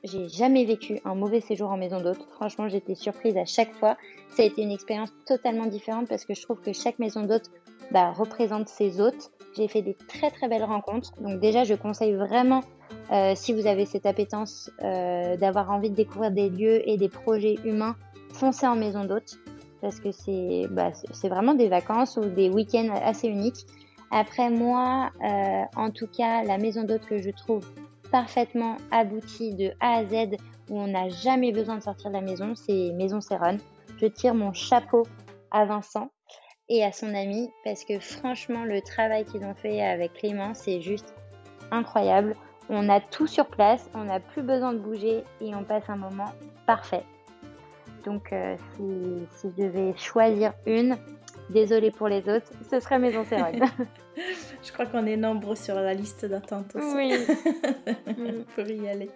[0.04, 2.24] j'ai jamais vécu un mauvais séjour en maison d'hôte.
[2.34, 3.96] Franchement, j'étais surprise à chaque fois.
[4.30, 7.50] Ça a été une expérience totalement différente parce que je trouve que chaque maison d'hôte
[7.90, 9.32] bah, représente ses hôtes.
[9.56, 11.12] J'ai fait des très très belles rencontres.
[11.20, 12.62] Donc déjà, je conseille vraiment,
[13.12, 17.08] euh, si vous avez cette appétence euh, d'avoir envie de découvrir des lieux et des
[17.08, 17.96] projets humains,
[18.32, 19.38] foncez en maison d'hôte
[19.80, 20.92] parce que c'est bah,
[21.24, 23.66] vraiment des vacances ou des week-ends assez uniques.
[24.10, 27.68] Après moi, euh, en tout cas, la maison d'hôte que je trouve
[28.10, 30.36] parfaitement aboutie de A à Z,
[30.70, 33.58] où on n'a jamais besoin de sortir de la maison, c'est Maison Céron.
[34.00, 35.02] Je tire mon chapeau
[35.50, 36.10] à Vincent
[36.68, 40.80] et à son ami parce que franchement le travail qu'ils ont fait avec Clément c'est
[40.80, 41.14] juste
[41.70, 42.36] incroyable.
[42.68, 45.96] On a tout sur place, on n'a plus besoin de bouger et on passe un
[45.96, 46.32] moment
[46.66, 47.04] parfait.
[48.04, 50.96] Donc euh, si, je devais choisir une,
[51.50, 53.52] désolée pour les autres, ce serait Maison Céron.
[54.62, 56.86] Je crois qu'on est nombreux sur la liste d'attente aussi.
[56.96, 57.12] Oui.
[58.54, 59.10] Pour y aller.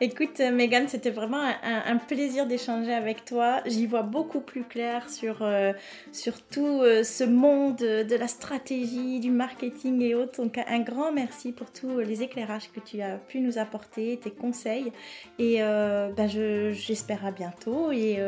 [0.00, 3.60] Écoute, Megan, c'était vraiment un, plaisir d'échanger avec toi.
[3.66, 5.72] J'y vois beaucoup plus clair sur, euh,
[6.12, 10.42] sur tout euh, ce monde de la stratégie, du marketing et autres.
[10.42, 14.30] Donc, un grand merci pour tous les éclairages que tu as pu nous apporter, tes
[14.30, 14.92] conseils.
[15.38, 17.90] Et euh, ben, j'espère à bientôt.
[17.92, 18.18] Et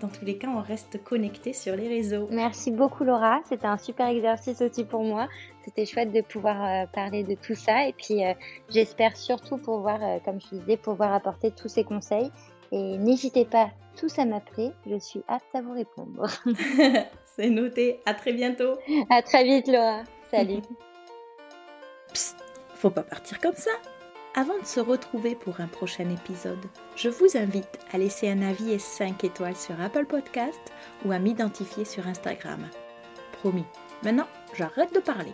[0.00, 2.28] dans tous les cas, on reste connectés sur les réseaux.
[2.30, 3.40] Merci beaucoup, Laura.
[3.48, 5.25] C'était un super exercice aussi pour moi.
[5.64, 7.88] C'était chouette de pouvoir euh, parler de tout ça.
[7.88, 8.34] Et puis, euh,
[8.68, 12.30] j'espère surtout pouvoir, euh, comme je disais, pouvoir apporter tous ces conseils.
[12.72, 14.72] Et n'hésitez pas, tout ça m'appelait.
[14.88, 16.26] Je suis apte à vous répondre.
[17.24, 18.00] C'est noté.
[18.06, 18.78] À très bientôt.
[19.10, 20.02] À très vite, Laura.
[20.30, 20.62] Salut.
[22.12, 22.36] Psst,
[22.74, 23.72] faut pas partir comme ça.
[24.34, 26.64] Avant de se retrouver pour un prochain épisode,
[26.94, 30.60] je vous invite à laisser un avis et 5 étoiles sur Apple Podcast
[31.06, 32.68] ou à m'identifier sur Instagram.
[33.32, 33.64] Promis,
[34.02, 34.26] Maintenant,
[34.56, 35.32] j'arrête de parler.